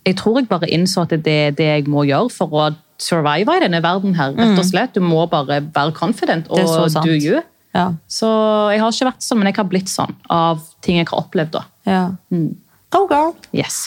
jeg 0.07 0.17
tror 0.21 0.39
jeg 0.39 0.49
bare 0.49 0.71
innså 0.71 1.03
at 1.05 1.13
det 1.27 1.35
er 1.35 1.57
det 1.57 1.67
jeg 1.67 1.89
må 1.91 2.07
gjøre 2.09 2.31
for 2.33 2.55
å 2.55 2.69
survive 3.01 3.57
i 3.57 3.63
denne 3.65 3.81
verden 3.83 4.15
her. 4.17 4.33
rett 4.37 4.59
og 4.61 4.67
slett. 4.69 4.95
Du 4.95 5.05
må 5.05 5.25
bare 5.31 5.61
være 5.75 5.93
confident, 5.97 6.49
og 6.49 6.63
så 6.69 6.87
sant. 6.95 7.07
do 7.07 7.17
you. 7.17 7.43
Ja. 7.75 7.91
Så 8.11 8.29
jeg 8.73 8.81
har 8.83 8.95
ikke 8.95 9.11
vært 9.11 9.27
sånn, 9.27 9.41
men 9.43 9.51
jeg 9.51 9.59
har 9.61 9.69
blitt 9.71 9.91
sånn 9.91 10.15
av 10.33 10.63
ting 10.85 11.01
jeg 11.01 11.11
har 11.11 11.23
opplevd. 11.23 11.59
da. 11.59 11.65
ja. 11.87 12.05
Mm. 12.31 12.51
Go, 12.91 13.05
girl. 13.07 13.37
Yes. 13.55 13.85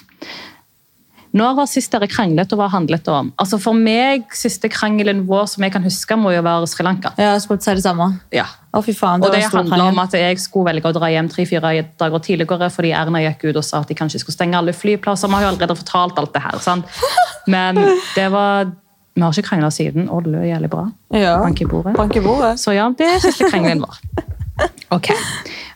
Når 1.33 1.55
var 1.57 1.65
sist 1.65 1.89
dere 1.89 2.05
kranglet 2.05 2.51
og 2.53 2.59
hva 2.61 2.67
handlet 2.69 3.01
det 3.07 3.13
om? 3.13 3.31
Altså 3.41 3.57
For 3.61 3.73
meg, 3.73 4.27
siste 4.37 4.69
krangelen 4.69 5.23
vår 5.25 5.47
som 5.49 5.63
jeg 5.65 5.73
kan 5.73 5.81
huske, 5.85 6.17
må 6.19 6.29
jo 6.35 6.43
være 6.45 6.67
Sri 6.69 6.85
Lanka. 6.85 7.09
Ja, 7.17 7.31
jeg 7.33 7.41
skulle 7.41 7.63
si 7.65 7.73
det 7.73 7.81
samme. 7.85 8.11
Ja. 8.35 8.45
Å, 8.73 8.81
fy 8.85 8.93
faen. 8.97 9.23
Og 9.25 9.33
det 9.33 9.41
stor 9.47 9.63
handla 9.63 9.79
krangel. 9.79 9.93
om 9.95 10.01
at 10.03 10.13
jeg 10.17 10.37
skulle 10.41 10.69
velge 10.69 10.91
å 10.91 10.93
dra 10.93 11.09
hjem 11.09 11.31
tre-fire 11.33 11.73
dager 11.97 12.21
tidligere 12.25 12.69
fordi 12.73 12.91
Erna 12.97 13.21
gikk 13.23 13.47
ut 13.49 13.57
og 13.61 13.65
sa 13.65 13.81
at 13.81 13.89
de 13.89 13.97
kanskje 13.97 14.21
skulle 14.21 14.37
stenge 14.37 14.57
alle 14.59 14.73
flyplasser. 14.77 15.29
Vi 15.29 15.37
har 15.39 15.45
jo 15.47 15.51
allerede 15.55 15.77
fortalt 15.81 16.21
alt 16.21 16.33
det 16.37 16.43
her. 16.45 16.59
sant? 16.61 17.01
Men 17.53 17.81
det 18.15 18.29
var 18.33 18.69
Vi 19.13 19.21
har 19.21 19.33
ikke 19.33 19.45
krangla 19.49 19.69
siden, 19.69 20.07
og 20.09 20.23
det 20.25 20.31
løy 20.33 20.47
jævlig 20.49 20.69
bra. 20.73 20.87
Ja. 21.13 21.35
Bank 21.41 21.61
i 21.61 21.65
bordet. 21.69 21.95
Bank 21.97 22.15
i 22.17 22.21
bordet. 22.25 22.55
Så 22.61 22.73
ja, 22.73 22.87
det 22.97 23.05
er 23.09 23.19
siste 23.21 23.49
krangelen 23.49 23.83
vår. 23.85 23.99
Ok. 24.93 25.09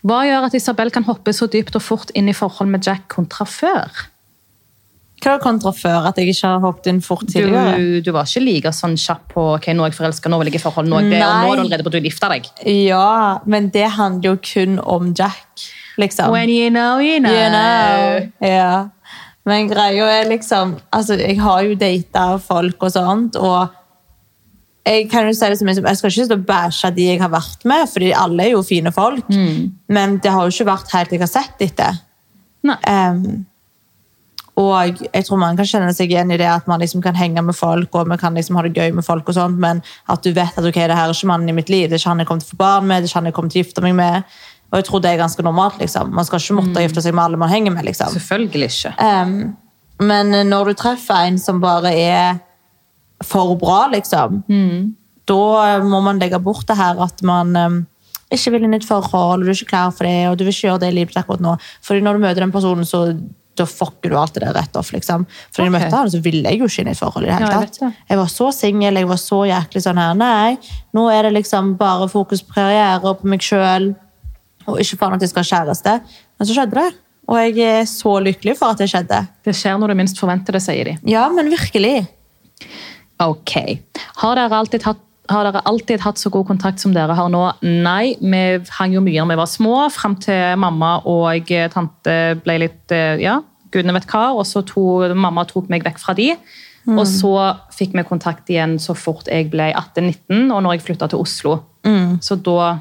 Hva 0.06 0.20
gjør 0.28 0.46
at 0.46 0.54
Isabel 0.54 0.91
kan 0.93 1.04
hoppe 1.08 1.34
så 1.34 1.48
dypt 1.50 1.74
og 1.80 1.82
fort 1.82 2.12
inn 2.13 2.30
i 2.30 2.36
forhold 2.38 2.70
med 2.70 2.86
Jack 2.86 3.08
kontra 3.10 3.46
før? 3.50 3.89
Hva 5.17 5.34
er 5.34 5.41
kontra 5.41 5.71
før? 5.73 6.06
At 6.12 6.19
jeg 6.19 6.30
ikke 6.30 6.51
har 6.51 6.60
hoppet 6.62 6.91
inn 6.91 6.99
fort 7.01 7.25
tidligere? 7.25 7.77
Du, 7.77 8.01
du 8.06 8.12
var 8.13 8.27
ikke 8.30 8.43
like 8.43 8.73
sånn 8.75 8.97
kjapp 9.01 9.32
på 9.34 9.45
ok, 9.56 9.71
nå 9.73 9.86
er 9.86 9.91
jeg 9.91 9.97
forelska, 9.97 10.30
nå 10.30 10.38
vil 10.41 10.51
jeg 10.51 10.60
i 10.60 10.62
forhold, 10.62 10.91
nå 10.91 10.99
er 10.99 11.08
jeg 11.08 11.15
det, 11.15 11.23
og 11.25 11.39
nå 11.41 11.47
er 11.53 11.58
du 11.58 11.63
allerede 11.63 11.88
på 11.88 11.91
at 11.93 11.97
du 11.97 12.10
gifter 12.10 12.36
deg. 12.36 12.51
Ja, 12.69 13.08
men 13.49 13.71
det 13.73 13.88
handler 13.97 14.36
jo 14.36 14.38
kun 14.45 14.77
om 14.84 15.10
Jack, 15.17 15.65
liksom. 15.97 16.30
When 16.36 16.53
you 16.53 16.69
know, 16.69 17.01
you 17.01 17.17
know. 17.23 17.34
You 17.34 17.49
know. 17.49 18.30
Ja. 18.45 18.86
Men 19.47 19.69
greia 19.71 20.08
er 20.12 20.25
liksom 20.27 20.75
Altså, 20.91 21.15
jeg 21.21 21.39
har 21.39 21.62
jo 21.63 21.75
data 21.80 22.30
folk 22.43 22.84
og 22.84 22.93
sånt, 22.93 23.38
og 23.39 23.73
jeg 24.88 25.10
kan 25.12 25.27
jo 25.27 25.34
si 25.36 25.49
det 25.49 25.58
som 25.60 25.67
jeg, 25.67 25.82
jeg 25.84 25.99
skal 25.99 26.12
ikke 26.13 26.25
stå 26.30 26.36
og 26.38 26.47
bæsje 26.47 26.89
de 26.95 27.10
jeg 27.10 27.19
har 27.19 27.32
vært 27.34 27.65
med, 27.67 27.89
fordi 27.91 28.13
alle 28.15 28.45
er 28.45 28.53
jo 28.53 28.63
fine 28.63 28.93
folk. 28.95 29.25
Men 29.91 30.19
det 30.23 30.32
har 30.32 30.45
jo 30.45 30.53
ikke 30.53 30.69
vært 30.69 30.93
helt 30.95 31.12
jeg 31.12 31.23
har 31.25 31.32
sett 31.32 31.63
etter. 31.65 31.97
Nei. 32.67 32.77
Em, 32.88 33.45
og 34.58 35.02
jeg 35.06 35.26
tror 35.28 35.38
man 35.38 35.58
kan 35.58 35.67
kjenne 35.70 35.93
seg 35.93 36.10
igjen 36.10 36.32
i 36.34 36.39
det 36.41 36.48
at 36.50 36.65
man 36.70 36.82
liksom 36.82 37.02
kan 37.06 37.17
henge 37.17 37.43
med 37.46 37.54
folk 37.56 37.93
og 37.93 38.10
man 38.10 38.17
kan 38.17 38.34
liksom 38.34 38.58
ha 38.58 38.63
det 38.65 38.74
gøy 38.74 38.96
med 38.98 39.06
folk, 39.06 39.28
og 39.30 39.38
sånt, 39.38 39.60
men 39.62 39.84
at 40.10 40.24
du 40.26 40.32
vet 40.34 40.58
at 40.58 40.65
ok, 40.65 40.80
det 40.89 40.98
her 40.98 41.06
er 41.06 41.13
ikke 41.13 41.30
mannen 41.30 41.52
i 41.52 41.58
mitt 41.58 41.70
liv, 41.70 41.86
det 41.86 42.00
er 42.00 42.02
ikke 42.02 42.13
han 42.15 42.24
jeg 42.24 42.30
kommer 42.32 42.46
til 42.46 42.50
å 42.50 42.56
få 42.56 42.62
barn 42.63 42.88
med, 42.89 43.04
det 43.04 43.08
er 43.08 43.12
ikke 43.12 43.22
han 43.22 43.30
jeg 43.30 43.38
kommer 43.38 43.54
til 43.54 43.62
å 43.62 43.65
gifte 43.65 43.86
meg 43.86 43.98
med. 44.00 44.38
Og 44.67 44.80
jeg 44.82 44.88
tror 44.89 45.04
det 45.04 45.12
er 45.12 45.22
ganske 45.22 45.43
normalt. 45.46 45.78
liksom. 45.80 46.10
Man 46.12 46.26
skal 46.28 46.41
ikke 46.41 46.58
måtte 46.58 46.82
gifte 46.84 47.04
seg 47.06 47.13
med 47.15 47.24
alle 47.24 47.39
man 47.39 47.52
henger 47.54 47.72
med. 47.72 47.86
liksom. 47.88 48.12
Selvfølgelig 48.17 48.67
ikke. 48.67 48.93
Um, 49.00 49.38
men 50.04 50.34
når 50.50 50.72
du 50.72 50.80
treffer 50.82 51.30
en 51.30 51.38
som 51.39 51.62
bare 51.63 51.93
er 51.96 52.41
for 53.24 53.56
bra, 53.62 53.86
liksom, 53.93 54.41
da 55.28 55.80
må 55.86 56.02
man 56.06 56.20
legge 56.20 56.39
bort 56.43 56.67
det 56.67 56.76
her 56.78 57.00
at 57.02 57.24
man 57.26 57.56
um, 57.56 57.80
ikke 58.32 58.52
vil 58.54 58.67
inn 58.67 58.76
i 58.76 58.82
et 58.82 58.86
forhold, 58.86 59.41
og 59.41 59.48
du 59.48 59.54
er 59.54 59.56
ikke 59.56 59.72
klar 59.72 59.96
for 59.96 60.04
det, 60.06 60.28
og 60.28 60.38
du 60.38 60.43
vil 60.43 60.54
ikke 60.54 60.67
gjøre 60.67 60.84
det 60.84 60.91
i 60.91 60.98
livet 61.00 61.17
akkurat 61.17 61.41
nå. 61.41 61.56
Fordi 61.82 62.04
når 62.04 62.17
du 62.17 62.26
møter 62.26 62.43
den 62.43 62.52
personen, 62.52 62.86
så 62.86 63.06
da 63.60 63.65
fucker 63.70 64.13
du 64.13 64.17
alt 64.20 64.36
det 64.38 64.43
der 64.46 64.56
rett 64.58 64.76
off. 64.80 64.91
liksom. 64.96 65.26
For 65.50 65.62
okay. 65.62 65.67
jeg 65.67 65.74
møtte 65.76 66.02
han, 66.02 66.12
så 66.13 66.22
ville 66.24 66.52
jeg 66.52 66.62
jo 66.62 66.70
ikke 66.70 66.84
inn 66.84 66.91
i 66.91 66.96
et 66.96 67.00
forhold. 67.00 67.26
i 67.26 67.30
det 67.30 67.38
hele 67.38 67.48
Ja, 67.48 67.62
jeg 67.62 67.72
tatt. 67.72 67.82
vet. 67.82 68.04
Jeg 68.12 68.22
var 68.22 68.32
så 68.34 68.52
singel, 68.56 69.02
jeg 69.02 69.10
var 69.10 69.22
så 69.22 69.39
jæklig 69.50 69.84
sånn 69.86 70.02
her 70.02 70.13
Nei, 70.17 70.58
nå 70.98 71.08
er 71.13 71.28
det 71.28 71.34
liksom 71.38 71.74
bare 71.80 72.10
fokus 72.12 72.43
på 72.46 72.58
karriere 72.60 73.02
og 73.04 73.22
på 73.22 73.32
meg 73.34 73.43
sjøl, 73.46 73.91
og 74.67 74.80
ikke 74.84 75.00
faen 75.00 75.17
at 75.17 75.24
jeg 75.24 75.32
skal 75.32 75.46
ha 75.46 75.52
kjæreste. 75.54 75.98
Men 76.38 76.48
så 76.50 76.58
skjedde 76.58 76.80
det. 76.82 76.88
Og 77.28 77.39
jeg 77.41 77.60
er 77.82 77.88
så 77.89 78.13
lykkelig 78.24 78.56
for 78.60 78.72
at 78.72 78.80
det 78.80 78.88
skjedde. 78.91 79.20
Det 79.43 79.56
skjer 79.56 79.80
når 79.80 79.91
du 79.91 80.00
minst 80.00 80.20
forventer 80.20 80.56
det, 80.56 80.63
sier 80.63 80.88
de. 80.88 80.96
Ja, 81.12 81.26
men 81.34 81.52
virkelig. 81.52 82.06
Ok. 83.24 83.54
Har 84.22 84.39
dere 84.39 84.62
alltid 84.62 84.86
hatt 84.88 85.02
har 85.30 85.48
dere 85.48 85.62
alltid 85.68 86.02
hatt 86.04 86.20
så 86.22 86.30
god 86.34 86.48
kontakt 86.48 86.80
som 86.80 86.94
dere 86.96 87.16
har 87.18 87.30
nå? 87.34 87.44
Nei, 87.63 88.16
vi 88.22 88.42
hang 88.78 88.94
jo 88.96 89.02
mye 89.04 89.22
når 89.22 89.34
vi 89.34 89.40
var 89.42 89.50
små, 89.52 89.76
fram 89.94 90.16
til 90.24 90.56
mamma 90.60 90.98
og 91.06 91.52
tante 91.74 92.16
ble 92.44 92.58
litt 92.63 92.96
eh, 92.96 93.18
Ja, 93.24 93.40
gudene 93.74 93.96
vet 93.98 94.08
hva. 94.12 94.30
Og 94.38 94.46
så 94.48 94.63
to, 94.68 94.86
mamma 95.16 95.46
tok 95.50 95.70
meg 95.74 95.86
vekk 95.88 96.00
fra 96.04 96.16
de. 96.18 96.34
Og 96.88 97.04
så 97.04 97.34
fikk 97.76 97.98
vi 97.98 98.04
kontakt 98.08 98.48
igjen 98.48 98.78
så 98.80 98.94
fort 98.96 99.28
jeg 99.28 99.50
ble 99.52 99.74
18-19, 99.74 100.46
og 100.56 100.62
når 100.63 100.78
jeg 100.78 100.86
flytta 100.86 101.10
til 101.12 101.20
Oslo. 101.26 101.58
Så 102.24 102.40
da 102.44 102.78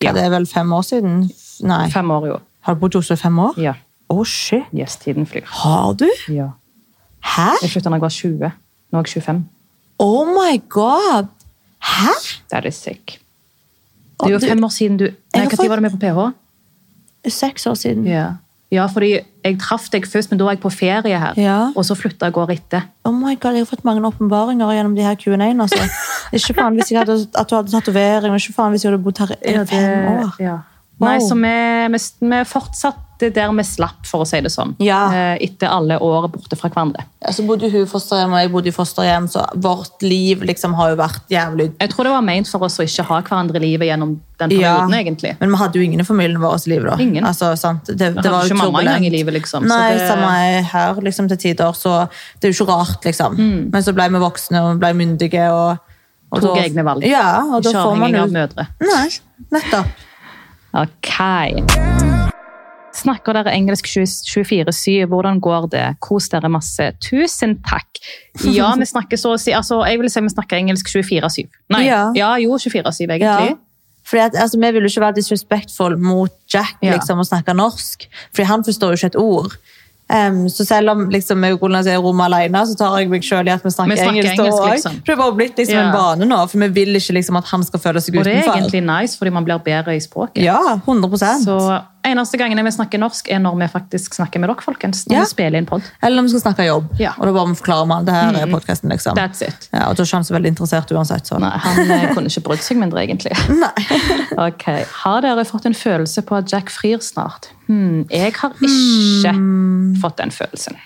Ja. 0.00 0.12
Det 0.12 0.22
er 0.26 0.30
vel 0.30 0.44
fem 0.46 0.72
år 0.76 0.82
siden? 0.84 1.22
Nei. 1.64 1.88
Fem 1.90 2.10
år, 2.10 2.26
jo. 2.28 2.38
Har 2.60 2.74
du 2.74 2.80
bodd 2.80 2.94
i 2.94 2.98
Oslo 2.98 3.14
i 3.16 3.20
fem 3.20 3.38
år? 3.38 3.56
Ja. 3.60 3.72
Å, 4.12 4.24
shit. 4.28 4.64
Yes, 4.76 4.96
tiden 5.00 5.24
flyr. 5.26 5.44
Har 5.62 5.94
du? 5.96 6.06
Ja. 6.28 6.50
Hæ? 7.24 7.52
Jeg 7.62 7.70
flytta 7.72 7.90
da 7.90 7.96
jeg 7.96 8.04
var 8.04 8.12
20. 8.12 8.52
Nå 8.92 9.00
er 9.00 9.08
jeg 9.08 9.22
25. 9.24 9.40
Oh 10.04 10.28
my 10.28 10.60
god! 10.68 11.30
Hæ? 11.82 12.12
That 12.52 12.66
is 12.66 12.74
sick. 12.74 13.20
Det 14.20 14.28
er 14.28 14.32
jo 14.32 14.38
fem 14.38 14.64
år 14.64 14.72
siden 14.72 14.96
du 14.96 15.04
Nei, 15.04 15.44
Når 15.44 15.68
var 15.68 15.76
du 15.76 15.82
med 15.82 15.90
på 15.90 15.96
PH? 16.00 16.32
Seks 17.28 17.66
år 17.66 17.74
siden. 17.74 18.06
Ja. 18.06 18.26
ja, 18.72 18.86
fordi 18.86 19.18
jeg 19.44 19.58
traff 19.60 19.88
deg 19.90 20.06
først, 20.06 20.30
men 20.30 20.38
da 20.38 20.46
var 20.46 20.54
jeg 20.54 20.60
på 20.62 20.70
ferie 20.70 21.18
her. 21.18 21.34
Ja. 21.36 21.72
Og 21.76 21.84
så 21.84 21.94
flytta 21.98 22.30
jeg 22.30 22.36
året 22.38 22.60
etter. 22.60 22.86
Oh 23.04 23.12
my 23.12 23.34
god, 23.40 23.52
Jeg 23.52 23.66
har 23.66 23.68
fått 23.70 23.84
mange 23.84 24.06
åpenbaringer 24.06 24.72
gjennom 24.72 24.94
de 24.96 25.02
her 25.02 25.14
Q&A-ene. 25.14 25.62
Altså. 25.62 25.82
Ikke 26.36 26.54
faen 26.54 26.78
hvis 26.78 26.92
jeg 26.92 27.02
hadde, 27.02 27.18
at 27.34 27.50
du 27.50 27.56
hadde 27.56 27.70
tatovering, 27.70 28.32
og 28.32 28.40
ikke 28.40 28.54
faen 28.54 28.70
hvis 28.74 28.84
jeg 28.84 28.92
hadde 28.92 29.02
bodd 29.02 29.18
her 29.18 29.34
i 29.42 29.66
fem 29.66 30.08
år. 30.14 30.32
Ja. 30.42 30.56
Wow. 30.98 31.08
Nei, 31.10 31.18
så 31.20 31.34
vi, 31.36 31.98
vi, 32.30 32.36
fortsatte 32.48 33.02
der 33.32 33.50
vi 33.52 33.62
slapp, 33.64 34.02
for 34.08 34.24
å 34.24 34.26
si 34.28 34.38
det 34.44 34.48
sånn. 34.52 34.74
Ja. 34.80 35.02
Eh, 35.12 35.38
Etter 35.44 35.68
alle 35.72 35.98
år 36.04 36.26
borte 36.32 36.56
fra 36.56 36.68
hverandre. 36.72 37.02
Ja, 37.24 37.32
så 37.36 37.44
bodde 37.48 37.68
hun 37.72 37.82
i 37.84 37.88
fosterhjem, 37.88 38.32
og 38.32 38.40
jeg 38.40 38.50
bodde 38.52 38.68
i 38.70 38.72
fosterhjem, 38.76 39.26
så 39.32 39.42
vårt 39.60 40.00
liv 40.04 40.40
liksom 40.48 40.72
har 40.76 40.90
jo 40.94 40.98
vært 41.00 41.28
jævlig 41.32 41.66
Jeg 41.80 41.90
tror 41.92 42.04
det 42.08 42.12
var 42.14 42.24
ment 42.24 42.48
for 42.48 42.64
oss 42.64 42.76
å 42.80 42.84
ikke 42.88 43.04
ha 43.08 43.18
hverandre 43.22 43.60
i 43.60 43.64
livet 43.66 43.88
gjennom 43.90 44.14
den 44.40 44.50
Ja. 44.56 44.72
perioden, 44.76 44.94
egentlig. 45.00 45.34
Men 45.40 45.52
vi 45.52 45.60
hadde 45.62 45.80
jo 45.80 45.84
ingen 45.84 46.00
i 46.00 46.08
familien 46.08 46.40
vår 46.40 46.56
i 46.66 46.70
livet 46.74 46.90
da. 46.90 46.96
Ingen. 47.04 47.24
Altså, 47.28 47.52
sant? 47.60 47.84
Det, 47.92 47.96
det 47.98 48.10
hadde 48.16 48.32
var 48.32 48.44
jo 48.44 48.54
ikke 48.54 48.58
mamma 48.62 48.78
turbulent. 48.80 48.88
engang 48.96 49.06
i 49.06 49.10
livet, 49.16 49.34
liksom, 49.34 49.62
så 49.64 49.68
Nei, 49.68 49.92
det- 49.96 50.08
samme 50.08 50.32
er 50.56 50.62
her 50.72 50.94
liksom, 51.04 51.28
til 51.28 51.36
tider, 51.44 51.72
så 51.76 52.08
det 52.40 52.48
er 52.48 52.52
jo 52.52 52.64
ikke 52.64 52.72
rart, 52.72 53.04
liksom. 53.04 53.36
Mm. 53.36 53.70
Men 53.72 53.82
så 53.82 53.92
ble 53.96 54.08
vi 54.16 54.24
voksne 54.24 54.64
og 54.64 54.78
ble 54.80 54.92
myndige, 54.96 55.44
og, 55.52 55.78
og 56.32 56.40
Tok 56.42 56.56
da- 56.56 56.62
egne 56.64 56.84
valg. 56.84 57.04
Ja, 57.04 57.42
og 57.44 57.62
da 57.62 57.70
Ikke 57.70 57.84
får 57.84 57.96
man 57.96 58.12
avhengig 58.12 58.16
jo... 58.16 58.22
av 58.24 58.36
mødre. 58.40 58.68
Nei, 58.80 59.08
nettopp. 59.52 59.86
Ok. 60.76 61.12
Snakker 62.96 63.36
dere 63.36 63.52
engelsk 63.52 63.88
24-7? 63.92 65.04
Hvordan 65.10 65.40
går 65.44 65.66
det? 65.72 65.84
Kos 66.04 66.30
dere 66.32 66.48
masse. 66.52 66.88
Tusen 67.04 67.58
takk. 67.66 68.00
Ja, 68.54 68.70
vi 68.80 68.88
snakker 68.88 69.20
så 69.20 69.34
å 69.36 69.40
si 69.40 69.52
altså, 69.56 69.82
Jeg 69.88 70.00
vil 70.00 70.10
si 70.12 70.22
vi 70.24 70.32
snakker 70.32 70.60
engelsk 70.62 70.88
24-7. 70.94 71.44
Nei, 71.76 71.84
Ja. 71.90 72.06
ja, 72.16 72.30
jo, 72.40 72.56
24-7 72.56 73.06
Ja. 73.20 73.36
egentlig. 73.36 73.58
Fordi 74.06 74.22
at, 74.22 74.36
altså, 74.38 74.58
vi 74.62 74.70
vil 74.70 74.86
jo 74.86 74.88
ikke 74.92 75.02
være 75.02 75.16
disrespectful 75.18 75.96
mot 75.98 76.32
Jack 76.52 76.76
Ja. 76.82 76.94
liksom, 76.94 77.18
og 77.18 77.26
snakke 77.26 77.52
norsk, 77.58 78.06
fordi 78.32 78.46
han 78.46 78.64
forstår 78.64 78.94
jo 78.94 79.00
ikke 79.00 79.12
et 79.12 79.16
ord. 79.18 79.56
Em, 80.08 80.44
så 80.48 80.62
selv 80.62 80.90
om 80.92 81.08
liksom, 81.10 81.42
jeg 81.42 81.56
er 81.56 81.96
i 81.96 81.98
rommet 81.98 82.26
alene, 82.30 82.60
så 82.68 82.76
tar 82.78 82.98
jeg 83.00 83.08
meg 83.10 83.24
selv 83.26 83.48
i 83.48 83.50
at 83.50 83.64
vi 83.64 83.70
snakker, 83.74 83.90
Vi 83.90 83.96
snakker 83.98 84.20
engelsk. 84.22 84.38
engelsk, 84.38 84.62
liksom. 84.70 84.92
For 85.00 85.06
det 85.08 85.14
er 85.16 85.16
bare 85.16 85.34
blitt 85.34 85.56
liksom, 85.56 85.74
Ja. 85.74 85.86
en 85.88 85.92
vane 85.96 86.28
nå, 86.30 86.38
for 86.48 86.58
vi 86.62 86.68
vil 86.68 86.94
ikke 86.94 87.14
liksom, 87.18 87.36
at 87.36 87.44
han 87.50 87.64
skal 87.64 87.80
føle 87.80 88.00
seg 88.00 88.14
utenfor. 88.14 88.20
Og 88.20 88.24
det 88.24 88.36
er 88.46 88.52
egentlig 88.54 88.82
nice, 88.86 89.18
fordi 89.18 89.32
man 89.32 89.44
blir 89.44 89.58
bedre 89.58 89.96
i 89.96 89.98
språket. 89.98 90.44
Ja, 90.44 90.60
100%. 90.86 91.42
Så 91.44 91.82
eneste 92.06 92.38
gangen 92.40 92.64
vi 92.64 92.70
snakker 92.74 92.98
norsk, 93.02 93.28
er 93.34 93.38
når 93.42 93.56
vi 93.60 93.66
faktisk 93.72 94.14
snakker 94.16 94.40
med 94.42 94.48
dere, 94.50 94.62
folkens. 94.64 95.04
Når 95.06 95.14
Ja. 95.16 95.20
vi 95.24 95.30
spiller 95.30 95.58
inn 95.58 95.66
pod. 95.66 95.82
Eller 96.02 96.16
når 96.16 96.22
vi 96.28 96.32
skal 96.34 96.40
snakke 96.52 96.66
jobb. 96.66 96.88
Ja. 97.00 97.12
Og 97.18 97.26
da 97.26 97.32
bare 97.32 97.48
vi 97.52 97.58
forklarer 97.60 97.86
man 97.90 98.04
det 98.08 98.14
her 98.14 98.32
er 98.42 98.46
podcasten, 98.52 98.90
liksom. 98.90 99.16
That's 99.18 99.42
it. 99.42 99.68
Ja, 99.72 99.88
og 99.88 99.96
da 99.96 100.02
er 100.02 100.06
ikke 100.06 100.16
han 100.20 100.24
så 100.24 100.34
veldig 100.36 100.52
interessert 100.54 100.92
uansett. 100.92 101.26
Så. 101.26 101.38
Nei, 101.40 101.52
han 101.58 101.90
eh, 101.90 102.14
kunne 102.14 102.30
ikke 102.32 102.42
brydd 102.48 102.62
seg 102.62 102.78
mindre, 102.78 103.02
egentlig. 103.06 103.32
Nei. 103.64 103.72
Ok, 104.46 104.64
Har 105.02 105.22
dere 105.22 105.44
fått 105.48 105.66
en 105.66 105.74
følelse 105.74 106.22
på 106.26 106.36
at 106.36 106.50
Jack 106.52 106.70
frir 106.70 106.98
snart? 106.98 107.48
Hmm, 107.68 108.04
jeg 108.10 108.32
har 108.36 108.52
ikke 108.52 109.32
Hmm. 109.34 109.94
fått 110.02 110.16
den 110.18 110.30
følelsen. 110.30 110.76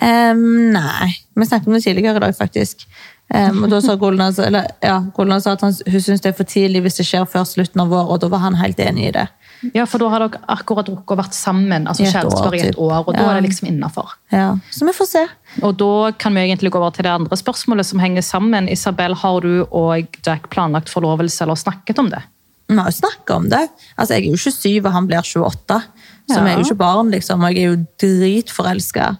Um, 0.00 0.70
nei. 0.72 1.08
Vi 1.34 1.46
snakket 1.46 1.66
om 1.66 1.74
det 1.74 1.82
tidligere 1.82 2.16
i 2.16 2.22
dag, 2.22 2.36
faktisk. 2.38 2.84
Em, 3.34 3.62
og 3.62 3.68
da 3.68 3.80
sa 3.84 3.94
Golden, 4.00 4.22
eller, 4.40 4.66
ja, 4.80 5.02
sa 5.42 5.52
at 5.52 5.60
han, 5.60 5.74
hun 5.86 6.00
syns 6.00 6.22
det 6.24 6.30
er 6.30 6.36
for 6.38 6.48
tidlig 6.48 6.80
hvis 6.86 6.96
det 6.96 7.04
skjer 7.04 7.26
før 7.28 7.44
slutten 7.44 7.82
av 7.82 7.90
vår, 7.92 8.06
og 8.14 8.20
da 8.22 8.30
var 8.32 8.38
han 8.46 8.54
helt 8.56 8.78
enig 8.80 9.08
i 9.10 9.12
det. 9.18 9.26
Ja, 9.74 9.84
for 9.90 9.98
da 10.00 10.08
har 10.08 10.22
dere 10.22 10.40
akkurat 10.48 10.86
drukket 10.86 11.12
og 11.12 11.18
vært 11.18 11.34
sammen, 11.36 11.88
altså 11.90 12.06
kjærester 12.06 12.54
i 12.56 12.60
et 12.70 12.78
år, 12.78 13.02
og 13.02 13.12
da 13.12 13.20
Ja. 13.20 13.30
er 13.32 13.40
det 13.40 13.50
liksom 13.50 13.68
innafor. 13.68 14.14
Ja. 14.32 14.56
Så 14.70 14.86
vi 14.86 14.92
får 14.96 15.06
se. 15.10 15.26
Og 15.62 15.76
da 15.76 16.12
kan 16.12 16.32
vi 16.34 16.40
egentlig 16.46 16.70
gå 16.72 16.78
over 16.78 16.90
til 16.94 17.02
det 17.04 17.10
andre 17.10 17.36
spørsmålet 17.36 17.84
som 17.84 17.98
henger 17.98 18.22
sammen. 18.22 18.68
Isabel, 18.68 19.14
har 19.14 19.40
du 19.40 19.66
og 19.72 20.06
Jack 20.24 20.48
planlagt 20.48 20.88
forlovelse 20.88 21.42
eller 21.42 21.54
snakket 21.54 21.98
om 21.98 22.08
det? 22.08 22.22
Vi 22.68 22.76
har 22.76 22.86
jo 22.86 22.96
snakket 23.00 23.30
om 23.34 23.48
det. 23.50 23.68
Altså, 23.98 24.14
Jeg 24.14 24.26
er 24.26 24.30
jo 24.30 24.36
27, 24.36 24.86
og 24.86 24.92
han 24.92 25.06
blir 25.06 25.20
28. 25.20 25.82
Så 26.30 26.36
Ja. 26.36 26.44
vi 26.44 26.50
er 26.50 26.54
jo 26.56 26.64
ikke 26.64 26.76
barn, 26.78 27.10
liksom. 27.10 27.42
Og 27.42 27.54
jeg 27.54 27.64
er 27.64 27.74
jo 27.74 27.86
dritforelska. 28.00 29.16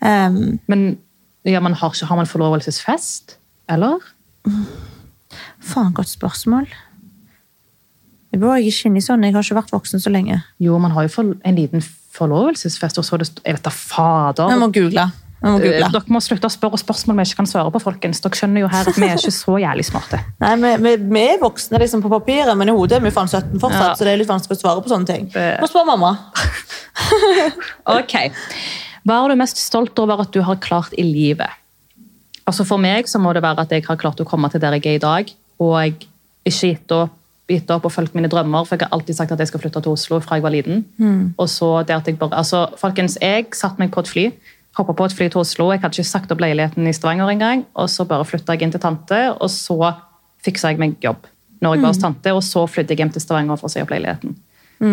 Um, 0.00 0.58
Men 0.68 0.98
ja, 1.44 1.60
man 1.60 1.74
har, 1.74 1.90
ikke, 1.90 2.06
har 2.06 2.16
man 2.16 2.26
forlovelsesfest? 2.26 3.38
Eller? 3.72 3.98
faen, 5.62 5.92
godt 5.96 6.10
spørsmål. 6.10 6.66
Jeg 8.32 8.40
bor 8.40 8.56
ikke 8.56 8.88
inni 8.88 9.02
sånn. 9.04 9.24
Jeg 9.26 9.34
har 9.36 9.44
ikke 9.44 9.58
vært 9.60 9.72
voksen 9.74 10.00
så 10.02 10.10
lenge. 10.12 10.38
Jo, 10.62 10.78
man 10.82 10.94
har 10.96 11.06
jo 11.06 11.12
for, 11.12 11.34
en 11.44 11.58
liten 11.58 11.82
forlovelsesfest, 12.12 12.98
og 13.00 13.04
så 13.06 13.16
er 13.16 13.22
det 13.24 13.28
Jeg 13.44 13.58
vet 13.58 13.66
da 13.66 13.72
fader. 13.72 14.48
Vi 14.52 14.60
må 14.60 14.68
google. 14.72 15.04
Må 15.42 15.56
Eh, 15.58 15.62
google. 15.64 15.88
Dere 15.90 16.14
må 16.14 16.20
slutte 16.22 16.46
å 16.46 16.52
spørre 16.54 16.78
spørsmål 16.78 17.16
vi 17.18 17.24
ikke 17.26 17.40
kan 17.40 17.48
svare 17.50 17.70
på, 17.74 17.80
folkens. 17.82 18.20
Dere 18.22 18.38
skjønner 18.38 18.62
jo 18.62 18.68
her 18.70 18.86
at 18.88 18.94
vi 18.98 19.08
er 19.08 19.16
ikke 19.18 19.32
så 19.34 19.56
jævlig 19.58 19.84
smarte. 19.88 20.20
Nei, 20.42 20.52
vi, 20.62 20.70
vi, 20.84 20.92
vi 21.16 21.22
er 21.32 21.40
voksne 21.42 21.80
liksom, 21.82 22.02
på 22.04 22.12
papiret, 22.12 22.54
men 22.56 22.70
i 22.70 22.76
hodet 22.76 22.98
er 23.00 23.02
vi 23.04 23.10
faen 23.14 23.26
17 23.30 23.58
fortsatt, 23.58 23.88
Ja. 23.88 23.94
så 23.98 24.06
det 24.06 24.12
er 24.14 24.20
litt 24.22 24.30
vanskelig 24.30 24.58
å 24.58 24.62
svare 24.62 24.84
på 24.84 24.92
sånne 24.92 25.06
ting. 25.10 25.26
Det- 25.34 25.58
Må 25.60 25.66
spørre 25.70 25.88
mamma. 25.90 26.12
Ok. 27.98 28.14
Hva 29.02 29.16
er 29.24 29.32
du 29.32 29.40
mest 29.40 29.58
stolt 29.58 29.98
over 29.98 30.20
at 30.22 30.30
du 30.34 30.40
har 30.46 30.56
klart 30.62 30.94
i 30.96 31.02
livet? 31.02 31.50
Altså 32.48 32.66
For 32.66 32.80
meg 32.82 33.08
så 33.10 33.20
må 33.22 33.32
det 33.36 33.42
være 33.44 33.64
at 33.64 33.72
jeg 33.74 33.84
har 33.86 33.98
klart 34.00 34.20
å 34.20 34.26
komme 34.28 34.50
til 34.50 34.62
der 34.62 34.78
jeg 34.78 34.86
er 34.86 34.98
i 34.98 35.02
dag, 35.02 35.34
og 35.62 35.74
jeg 35.82 35.94
ikke 36.48 36.72
gitt 36.72 36.94
opp, 36.96 37.18
gitt 37.50 37.70
opp 37.74 37.84
og 37.86 37.92
fulgt 37.92 38.14
mine 38.16 38.30
drømmer, 38.30 38.64
for 38.64 38.76
jeg 38.76 38.86
har 38.86 38.96
alltid 38.96 39.18
sagt 39.18 39.32
at 39.34 39.42
jeg 39.42 39.50
skal 39.50 39.60
flytte 39.62 39.82
til 39.84 39.92
Oslo 39.92 40.18
fra 40.24 40.38
jeg 40.38 40.44
var 40.46 40.54
liten. 40.54 40.84
Og 41.38 41.48
så 41.50 41.82
det 41.86 41.94
at 41.94 42.08
jeg 42.08 42.18
bare, 42.18 42.38
altså 42.38 42.66
Folkens, 42.80 43.18
jeg 43.22 43.50
satte 43.54 43.82
meg 43.82 43.92
på 43.94 44.02
et 44.02 44.10
fly, 44.10 44.24
hoppa 44.78 44.94
på 44.96 45.04
et 45.04 45.12
fly 45.18 45.28
til 45.28 45.42
Oslo, 45.42 45.68
jeg 45.72 45.82
hadde 45.82 45.98
ikke 45.98 46.08
sagt 46.08 46.32
opp 46.32 46.40
leiligheten 46.40 46.86
i 46.88 46.94
Stavanger 46.96 47.28
engang, 47.34 47.66
og 47.74 47.90
så 47.92 48.06
bare 48.08 48.24
flytta 48.24 48.56
jeg 48.56 48.66
inn 48.66 48.72
til 48.74 48.82
tante, 48.82 49.20
og 49.36 49.50
så 49.52 49.92
fiksa 50.42 50.72
jeg 50.72 50.80
meg 50.82 50.96
jobb 51.02 51.28
når 51.62 51.76
jeg 51.76 51.82
var 51.84 51.92
hos 51.92 52.00
tante, 52.02 52.32
og 52.34 52.42
så 52.42 52.64
flyttet 52.66 52.96
jeg 52.96 53.04
hjem 53.04 53.12
til 53.14 53.22
Stavanger 53.22 53.60
for 53.60 53.68
å 53.68 53.72
si 53.72 53.82
opp 53.84 53.92
leiligheten. 53.92 54.34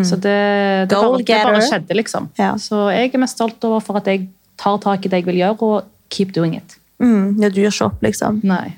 Så 0.05 0.19
det, 0.21 0.35
det, 0.85 0.93
bare, 0.93 1.21
det 1.25 1.39
bare 1.41 1.61
skjedde, 1.65 1.95
liksom. 1.97 2.27
Ja. 2.37 2.51
Så 2.61 2.83
jeg 2.93 3.09
er 3.09 3.21
mest 3.23 3.39
stolt 3.39 3.63
over 3.65 3.81
for 3.81 3.97
at 3.97 4.05
jeg 4.11 4.27
tar 4.59 4.77
tak 4.83 5.07
i 5.07 5.09
det 5.09 5.23
jeg 5.23 5.25
vil 5.31 5.39
gjøre, 5.41 5.57
og 5.65 6.13
keep 6.13 6.35
doing 6.35 6.53
it. 6.59 6.75
Mm, 6.99 7.39
ja, 7.41 7.49
du 7.49 7.61
gjør 7.61 7.73
ikke 7.73 7.87
opp, 7.87 8.03
liksom. 8.03 8.41
Nei. 8.47 8.75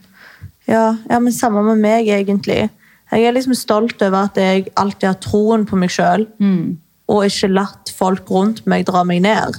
Ja, 0.70 0.96
ja, 1.10 1.20
men 1.20 1.34
samme 1.34 1.64
med 1.66 1.82
meg, 1.82 2.08
egentlig. 2.08 2.70
Jeg 3.12 3.28
er 3.28 3.34
liksom 3.36 3.58
stolt 3.58 4.02
over 4.06 4.30
at 4.30 4.38
jeg 4.40 4.70
alltid 4.80 5.08
har 5.10 5.20
troen 5.20 5.66
på 5.68 5.76
meg 5.80 5.92
sjøl, 5.92 6.28
og 7.12 7.26
ikke 7.28 7.50
latt 7.52 7.92
folk 7.98 8.30
rundt 8.32 8.64
meg 8.70 8.86
dra 8.88 9.04
meg 9.04 9.24
ned. 9.26 9.58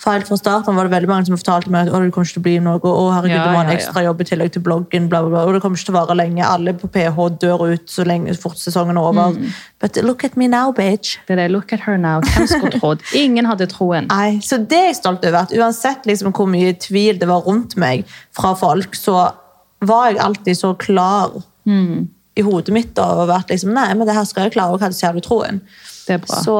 For 0.00 0.14
helt 0.16 0.28
fra 0.30 0.36
starten 0.40 0.78
var 0.78 0.86
det 0.88 0.94
veldig 0.94 1.08
mange 1.10 1.28
som 1.28 1.36
fortalte 1.36 1.68
meg 1.72 1.90
at 1.90 1.92
det 1.92 2.12
kommer 2.14 2.24
ikke 2.24 2.32
til 2.38 2.40
å 2.40 2.44
bli 2.46 2.54
noe, 2.64 2.80
å 2.80 3.02
herregud, 3.12 3.34
Ja, 3.36 3.42
det 3.44 3.52
var 3.52 3.66
en 3.66 3.68
ja, 3.68 3.74
ja. 3.74 3.80
ekstra 3.82 4.02
jobb 4.06 4.22
i 4.24 4.26
tillegg 4.30 4.52
til 4.54 4.62
bloggen, 4.64 5.08
bla, 5.12 5.20
bla, 5.26 5.30
bla, 5.34 5.42
og 5.44 5.52
det 5.52 5.60
kommer 5.60 5.76
ikke 5.76 5.90
til 5.90 5.94
å 5.94 5.98
vare 5.98 6.16
lenge. 6.16 6.46
Alle 6.46 6.72
på 6.80 6.88
PH 6.94 7.18
dør 7.42 7.64
ut 7.74 7.92
så 7.92 8.06
lenge 8.08 8.32
fort 8.40 8.56
sesongen 8.56 8.96
er 8.96 9.08
over. 9.10 9.36
But 9.82 10.00
look 10.06 10.24
at 10.24 10.38
me 10.40 10.48
now, 10.48 10.72
bitch. 10.72 11.18
Det 11.28 11.36
er 11.36 11.42
det. 11.42 11.50
Look 11.52 11.74
at 11.76 11.84
her 11.84 12.00
now. 12.00 12.24
Hvem 12.24 12.48
skulle 12.48 12.72
trodd? 12.80 13.04
Ingen 13.20 13.44
hadde 13.50 13.68
troen. 13.68 14.08
Nei, 14.08 14.40
så 14.40 14.56
det 14.56 14.80
er 14.80 14.88
jeg 14.88 14.98
stolt 15.02 15.24
over. 15.28 15.44
At 15.44 15.52
uansett 15.52 16.08
liksom 16.08 16.32
hvor 16.32 16.48
mye 16.48 16.72
tvil 16.80 17.20
det 17.20 17.28
var 17.28 17.44
rundt 17.44 17.76
meg 17.80 18.08
fra 18.32 18.54
folk, 18.56 18.96
så 18.96 19.28
var 19.84 20.10
jeg 20.10 20.20
alltid 20.24 20.56
så 20.64 20.74
klar 20.80 21.36
i 22.40 22.42
hodet 22.42 22.72
mitt 22.74 22.96
og 22.98 23.04
over 23.20 23.28
vært 23.34 23.50
liksom, 23.52 23.70
nei, 23.76 23.90
men 23.94 24.08
det 24.08 24.16
her 24.16 24.24
skal 24.24 24.48
jeg 24.48 24.56
klare, 24.56 24.72
og 24.72 24.80
jeg 24.80 24.88
hadde 24.88 24.96
så 24.96 25.06
jævlig 25.10 25.22
troen. 25.28 25.60
Det 26.08 26.16
er 26.16 26.22
bra. 26.24 26.40
Så 26.40 26.56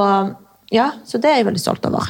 ja, 0.77 0.91
så 1.09 1.19
det 1.19 1.31
er 1.33 1.41
jeg 1.41 1.49
veldig 1.49 1.63
stolt 1.63 1.89
over. 1.89 2.05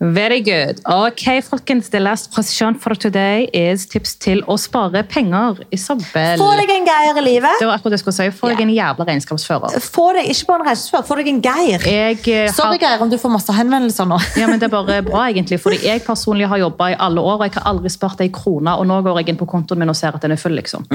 Very 0.00 0.38
good. 0.40 0.78
Ok, 0.86 1.42
folkens. 1.42 1.88
The 1.90 1.98
last 1.98 2.30
question 2.34 2.76
for 2.78 2.94
today 2.94 3.48
is 3.52 3.86
tips 3.90 4.14
til 4.22 4.44
å 4.46 4.54
spare 4.54 5.02
penger. 5.02 5.58
Isabel. 5.74 6.38
Få 6.38 6.52
deg 6.60 6.70
en 6.70 6.86
geir 6.86 7.18
i 7.18 7.24
livet. 7.26 7.58
Det 7.58 7.66
var 7.66 7.80
akkurat 7.80 7.96
det 7.96 7.98
jeg 7.98 8.04
skulle 8.04 8.18
si. 8.20 8.28
Få 8.38 8.52
deg 8.52 8.62
en 8.62 8.70
jævla 8.76 9.08
regnskapsfører. 9.08 9.74
Få 9.82 10.06
deg, 10.14 10.30
ikke 10.30 10.50
bare 10.52 10.62
en 10.62 10.68
regnskapsfører, 10.70 11.08
få 11.10 11.18
deg 11.18 11.32
en 11.32 11.42
geir. 11.42 11.88
Jeg 11.90 12.20
eh, 12.30 12.46
Sorry, 12.54 12.78
har... 12.78 12.84
Geir, 12.84 13.02
om 13.02 13.10
du 13.10 13.18
får 13.18 13.34
masse 13.34 13.58
henvendelser 13.58 14.06
nå. 14.06 14.20
Ja, 14.38 14.46
men 14.46 14.62
Det 14.62 14.70
er 14.70 14.76
bare 14.76 15.02
bra, 15.02 15.26
egentlig. 15.32 15.58
fordi 15.64 15.82
Jeg 15.82 16.06
personlig 16.06 16.46
har 16.46 16.62
jobba 16.62 16.92
i 16.94 16.98
alle 17.08 17.24
år, 17.24 17.42
og 17.42 17.48
jeg 17.48 17.58
har 17.58 17.66
aldri 17.72 17.90
spart 17.90 18.22
ei 18.22 18.30
krone. 18.30 18.78
Og 18.78 18.86
nå 18.86 19.02
går 19.02 19.24
jeg 19.24 19.34
inn 19.34 19.42
på 19.42 19.50
kontoen 19.50 19.82
min 19.82 19.90
og 19.90 19.98
ser 19.98 20.14
at 20.14 20.22
den 20.22 20.38
er 20.38 20.38
full. 20.38 20.54
liksom. 20.54 20.86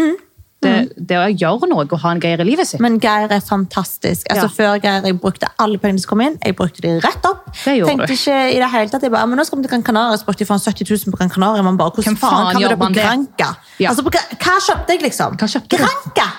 Det, 0.64 1.08
det 1.10 1.18
å 1.20 1.26
gjøre 1.32 1.70
noe 1.72 1.86
og 1.86 1.96
ha 2.04 2.12
en 2.16 2.22
geir 2.24 2.42
i 2.42 2.48
livet 2.48 2.68
sitt. 2.70 2.80
Men 2.84 3.00
Geir 3.04 3.32
er 3.32 3.44
fantastisk. 3.44 4.28
Altså, 4.32 4.48
Ja. 4.48 4.54
Før 4.54 4.80
Geir 4.84 5.08
jeg 5.10 5.20
brukte 5.22 5.50
alle 5.60 5.78
pengene 5.82 6.00
som 6.04 6.10
kom 6.14 6.22
inn. 6.26 6.38
Jeg 6.44 6.56
brukte 6.56 6.82
de 6.86 6.96
rett 7.04 7.26
opp. 7.30 7.46
Det 7.64 7.76
gjorde 7.78 7.90
Tenkte 7.92 8.08
du. 8.08 8.14
ikke 8.14 8.38
i 8.56 8.60
det 8.64 8.70
hele 8.76 8.90
tatt. 8.90 9.02
Jeg 9.08 9.12
bare, 9.12 9.28
men 9.28 9.38
nå 9.42 9.46
skal 9.46 9.60
vi 9.60 9.64
til 9.68 9.72
Gran 9.76 9.84
Canaria, 9.84 10.18
så 10.18 10.26
brukte 10.26 10.46
jeg 10.46 10.48
faen 10.52 10.64
70 10.64 10.90
000 11.08 11.12
på 11.14 11.18
Gran 11.22 11.30
Canaria. 11.30 11.64
Man 11.66 11.78
bare, 11.78 11.92
hvordan 11.98 12.18
faen 12.18 12.32
faen 12.34 12.52
kan 12.52 12.58
vi 12.62 12.64
gjør 12.66 12.76
det 12.76 12.80
på? 12.80 12.92
Granca? 13.00 13.52
Ja. 13.80 13.90
Altså, 13.94 14.04
hva 14.08 14.58
kjøpte 14.70 14.96
jeg, 14.98 15.02
liksom? 15.10 15.38
Hva 15.38 15.48
kjøpte? 15.58 15.78
Granca! 15.78 15.94
Granca, 16.14 16.32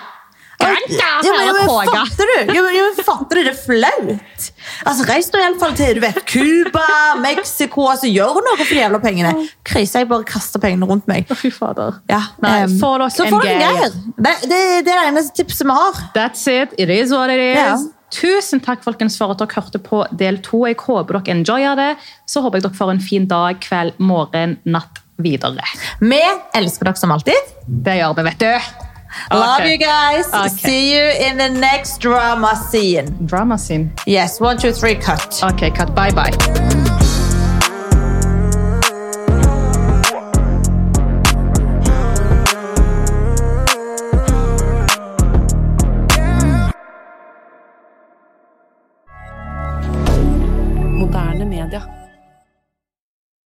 Ja, 0.60 1.32
men, 1.34 1.56
fatter 1.66 2.30
du? 2.30 2.54
Ja, 2.54 2.62
men, 2.62 3.04
fatter 3.04 3.38
du? 3.38 3.42
Det 3.44 3.52
er 3.52 3.58
flaut. 3.58 4.46
Altså, 4.84 5.06
Reis 5.08 5.30
nå 5.32 5.40
i 5.40 5.46
alle 5.46 5.58
fall 5.60 5.74
til 5.78 5.98
du 5.98 6.02
vet, 6.04 6.20
Cuba, 6.30 6.84
Mexico. 7.22 7.88
altså 7.90 8.10
Gjør 8.10 8.40
noe 8.44 8.58
for 8.60 8.70
de 8.70 8.78
jævla 8.78 9.00
pengene. 9.02 9.32
Krise, 9.66 10.02
jeg 10.02 10.10
bare 10.10 10.26
kaster 10.28 10.62
pengene 10.62 10.88
rundt 10.88 11.08
meg. 11.10 11.28
Fy 11.34 11.50
fader. 11.54 11.98
Ja, 12.10 12.22
Nei, 12.44 12.56
um, 12.68 12.78
få 12.80 12.94
dere 13.00 13.10
så 13.14 13.28
får 13.32 13.44
dere 13.48 13.58
geir. 13.64 13.98
Det, 14.14 14.36
det, 14.44 14.62
det 14.86 14.94
er 14.94 15.02
det 15.02 15.10
eneste 15.10 15.36
tipset 15.42 15.66
vi 15.68 15.76
har. 15.76 16.00
That's 16.16 16.46
it. 16.50 16.74
It 16.78 16.92
is 16.92 17.12
what 17.14 17.32
it 17.34 17.42
is. 17.42 17.58
Ja. 17.58 17.76
Tusen 18.14 18.62
takk 18.62 18.84
folkens 18.84 19.16
for 19.18 19.34
at 19.34 19.42
dere 19.42 19.58
hørte 19.58 19.80
på 19.82 20.04
del 20.14 20.38
to. 20.44 20.64
Jeg 20.68 20.78
håper 20.84 21.18
dere 21.18 21.38
enjoyer 21.38 21.78
det. 21.80 21.90
Så 22.30 22.44
håper 22.44 22.60
jeg 22.60 22.68
dere 22.68 22.78
får 22.78 22.94
en 22.94 23.02
fin 23.02 23.28
dag, 23.30 23.58
kveld, 23.64 23.98
morgen, 23.98 24.58
natt 24.64 25.02
videre. 25.22 25.66
Vi 26.02 26.22
elsker 26.54 26.90
dere 26.90 27.00
som 27.00 27.14
alltid. 27.14 27.54
Det 27.66 27.98
gjør 28.00 28.18
vi, 28.18 28.28
vet 28.30 28.44
du. 28.44 28.92
Love 29.30 29.66
you 29.66 29.78
guys. 29.78 30.26
Ok. 30.32 30.48
See 30.48 30.94
you 30.94 31.02
in 31.02 31.36
the 31.38 31.48
next 31.48 31.98
drama 32.00 32.56
scene. 32.70 33.26
Drama 33.26 33.58
scene. 33.58 33.92
Yes, 34.06 34.40
one, 34.40 34.58
two, 34.58 34.72
three, 34.72 34.94
cut. 34.94 35.42
Ok, 35.42 35.70
cut. 35.70 35.94
Bye, 35.94 36.10
bye. 36.10 36.83